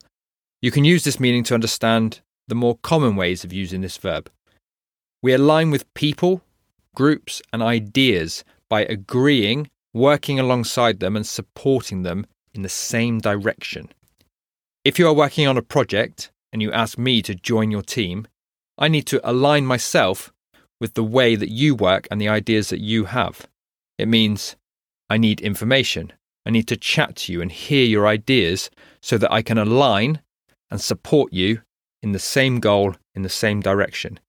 You 0.61 0.71
can 0.71 0.85
use 0.85 1.03
this 1.03 1.19
meaning 1.19 1.43
to 1.45 1.53
understand 1.53 2.21
the 2.47 2.55
more 2.55 2.77
common 2.81 3.15
ways 3.15 3.43
of 3.43 3.53
using 3.53 3.81
this 3.81 3.97
verb. 3.97 4.29
We 5.23 5.33
align 5.33 5.71
with 5.71 5.91
people, 5.93 6.41
groups, 6.95 7.41
and 7.53 7.61
ideas 7.61 8.43
by 8.69 8.85
agreeing, 8.85 9.69
working 9.93 10.39
alongside 10.39 10.99
them, 10.99 11.15
and 11.15 11.25
supporting 11.25 12.03
them 12.03 12.25
in 12.53 12.63
the 12.63 12.69
same 12.69 13.19
direction. 13.19 13.89
If 14.83 14.97
you 14.97 15.07
are 15.07 15.13
working 15.13 15.47
on 15.47 15.57
a 15.57 15.61
project 15.61 16.31
and 16.51 16.61
you 16.61 16.71
ask 16.71 16.97
me 16.97 17.21
to 17.21 17.35
join 17.35 17.71
your 17.71 17.83
team, 17.83 18.27
I 18.77 18.87
need 18.87 19.05
to 19.07 19.21
align 19.29 19.65
myself 19.65 20.33
with 20.79 20.95
the 20.95 21.03
way 21.03 21.35
that 21.35 21.51
you 21.51 21.75
work 21.75 22.07
and 22.09 22.19
the 22.19 22.29
ideas 22.29 22.69
that 22.69 22.79
you 22.79 23.05
have. 23.05 23.47
It 24.01 24.07
means 24.07 24.55
I 25.11 25.17
need 25.17 25.41
information. 25.41 26.11
I 26.43 26.49
need 26.49 26.67
to 26.69 26.75
chat 26.75 27.15
to 27.17 27.31
you 27.31 27.39
and 27.39 27.51
hear 27.51 27.85
your 27.85 28.07
ideas 28.07 28.71
so 28.99 29.15
that 29.19 29.31
I 29.31 29.43
can 29.43 29.59
align 29.59 30.21
and 30.71 30.81
support 30.81 31.31
you 31.31 31.61
in 32.01 32.11
the 32.11 32.17
same 32.17 32.59
goal, 32.59 32.95
in 33.13 33.21
the 33.21 33.29
same 33.29 33.59
direction. 33.59 34.19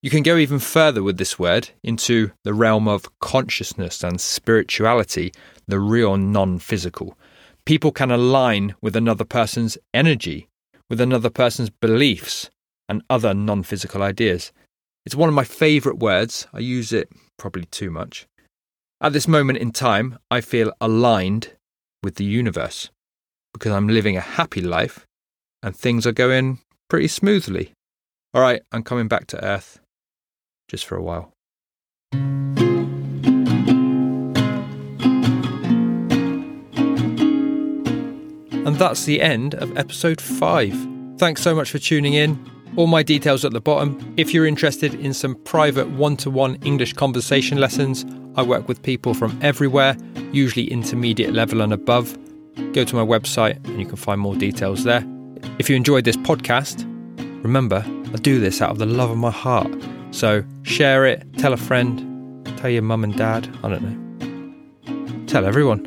You 0.00 0.08
can 0.08 0.22
go 0.22 0.38
even 0.38 0.58
further 0.58 1.02
with 1.02 1.18
this 1.18 1.38
word 1.38 1.68
into 1.82 2.30
the 2.42 2.54
realm 2.54 2.88
of 2.88 3.18
consciousness 3.18 4.02
and 4.02 4.18
spirituality, 4.18 5.34
the 5.68 5.78
real 5.78 6.16
non 6.16 6.58
physical. 6.58 7.18
People 7.66 7.92
can 7.92 8.10
align 8.10 8.74
with 8.80 8.96
another 8.96 9.26
person's 9.26 9.76
energy, 9.92 10.48
with 10.88 11.02
another 11.02 11.28
person's 11.28 11.68
beliefs, 11.68 12.48
and 12.88 13.02
other 13.10 13.34
non 13.34 13.62
physical 13.62 14.02
ideas. 14.02 14.52
It's 15.04 15.14
one 15.14 15.28
of 15.28 15.34
my 15.34 15.44
favourite 15.44 15.98
words. 15.98 16.46
I 16.54 16.60
use 16.60 16.94
it 16.94 17.10
probably 17.36 17.66
too 17.66 17.90
much. 17.90 18.26
At 19.02 19.12
this 19.12 19.26
moment 19.26 19.58
in 19.58 19.72
time, 19.72 20.16
I 20.30 20.40
feel 20.40 20.72
aligned 20.80 21.56
with 22.04 22.14
the 22.14 22.24
universe 22.24 22.88
because 23.52 23.72
I'm 23.72 23.88
living 23.88 24.16
a 24.16 24.20
happy 24.20 24.60
life 24.60 25.08
and 25.60 25.74
things 25.74 26.06
are 26.06 26.12
going 26.12 26.60
pretty 26.88 27.08
smoothly. 27.08 27.72
All 28.32 28.40
right, 28.40 28.62
I'm 28.70 28.84
coming 28.84 29.08
back 29.08 29.26
to 29.28 29.44
Earth 29.44 29.80
just 30.68 30.86
for 30.86 30.94
a 30.94 31.02
while. 31.02 31.32
And 38.52 38.76
that's 38.76 39.04
the 39.04 39.20
end 39.20 39.56
of 39.56 39.76
episode 39.76 40.20
5. 40.20 41.18
Thanks 41.18 41.42
so 41.42 41.56
much 41.56 41.72
for 41.72 41.80
tuning 41.80 42.14
in. 42.14 42.51
All 42.74 42.86
my 42.86 43.02
details 43.02 43.44
at 43.44 43.52
the 43.52 43.60
bottom. 43.60 44.14
If 44.16 44.32
you're 44.32 44.46
interested 44.46 44.94
in 44.94 45.12
some 45.12 45.34
private 45.34 45.90
one 45.90 46.16
to 46.18 46.30
one 46.30 46.56
English 46.64 46.94
conversation 46.94 47.58
lessons, 47.58 48.06
I 48.34 48.42
work 48.42 48.66
with 48.66 48.82
people 48.82 49.12
from 49.12 49.38
everywhere, 49.42 49.94
usually 50.32 50.70
intermediate 50.70 51.34
level 51.34 51.60
and 51.60 51.72
above. 51.72 52.16
Go 52.72 52.84
to 52.84 52.96
my 52.96 53.04
website 53.04 53.62
and 53.66 53.78
you 53.78 53.84
can 53.84 53.96
find 53.96 54.20
more 54.20 54.34
details 54.34 54.84
there. 54.84 55.04
If 55.58 55.68
you 55.68 55.76
enjoyed 55.76 56.04
this 56.04 56.16
podcast, 56.16 56.84
remember, 57.44 57.84
I 57.86 58.16
do 58.16 58.40
this 58.40 58.62
out 58.62 58.70
of 58.70 58.78
the 58.78 58.86
love 58.86 59.10
of 59.10 59.18
my 59.18 59.30
heart. 59.30 59.70
So 60.10 60.42
share 60.62 61.04
it, 61.04 61.26
tell 61.36 61.52
a 61.52 61.58
friend, 61.58 62.46
tell 62.56 62.70
your 62.70 62.82
mum 62.82 63.04
and 63.04 63.14
dad, 63.14 63.54
I 63.62 63.68
don't 63.68 63.82
know. 63.82 65.26
Tell 65.26 65.44
everyone 65.44 65.84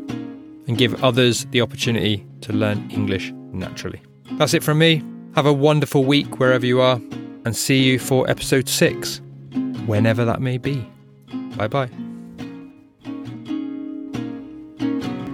and 0.67 0.77
give 0.77 1.03
others 1.03 1.45
the 1.45 1.61
opportunity 1.61 2.23
to 2.41 2.53
learn 2.53 2.91
English 2.91 3.31
naturally. 3.51 4.03
That's 4.33 4.53
it 4.53 4.63
from 4.63 4.77
me. 4.77 5.01
Have 5.35 5.45
a 5.45 5.51
wonderful 5.51 6.05
week 6.05 6.39
wherever 6.39 6.65
you 6.65 6.79
are, 6.79 6.95
and 7.43 7.53
see 7.53 7.83
you 7.83 7.99
for 7.99 8.29
episode 8.29 8.69
six, 8.69 9.19
whenever 9.85 10.23
that 10.23 10.39
may 10.39 10.57
be. 10.57 10.89
Bye 11.57 11.67
bye. 11.67 11.89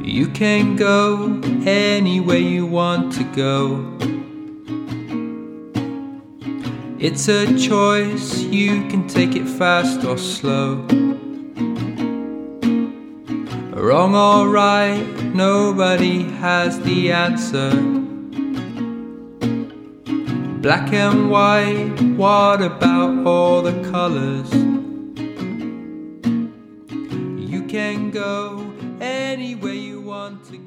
You 0.03 0.27
can 0.33 0.75
go 0.75 1.39
anywhere 1.67 2.39
you 2.39 2.65
want 2.65 3.13
to 3.13 3.23
go. 3.35 3.85
It's 6.97 7.27
a 7.29 7.45
choice, 7.55 8.39
you 8.39 8.87
can 8.87 9.07
take 9.07 9.35
it 9.35 9.47
fast 9.47 10.03
or 10.03 10.17
slow. 10.17 10.77
Wrong 13.79 14.15
or 14.15 14.49
right, 14.49 15.05
nobody 15.35 16.23
has 16.23 16.79
the 16.81 17.11
answer 17.11 18.09
black 20.61 20.93
and 20.93 21.31
white. 21.31 21.99
What 22.15 22.61
about 22.61 23.25
all 23.25 23.63
the 23.63 23.89
colors? 23.89 24.53
You 27.51 27.63
can 27.67 28.11
go 28.11 28.71
anywhere 29.01 29.73
you 29.73 30.01
want 30.01 30.45
to. 30.45 30.60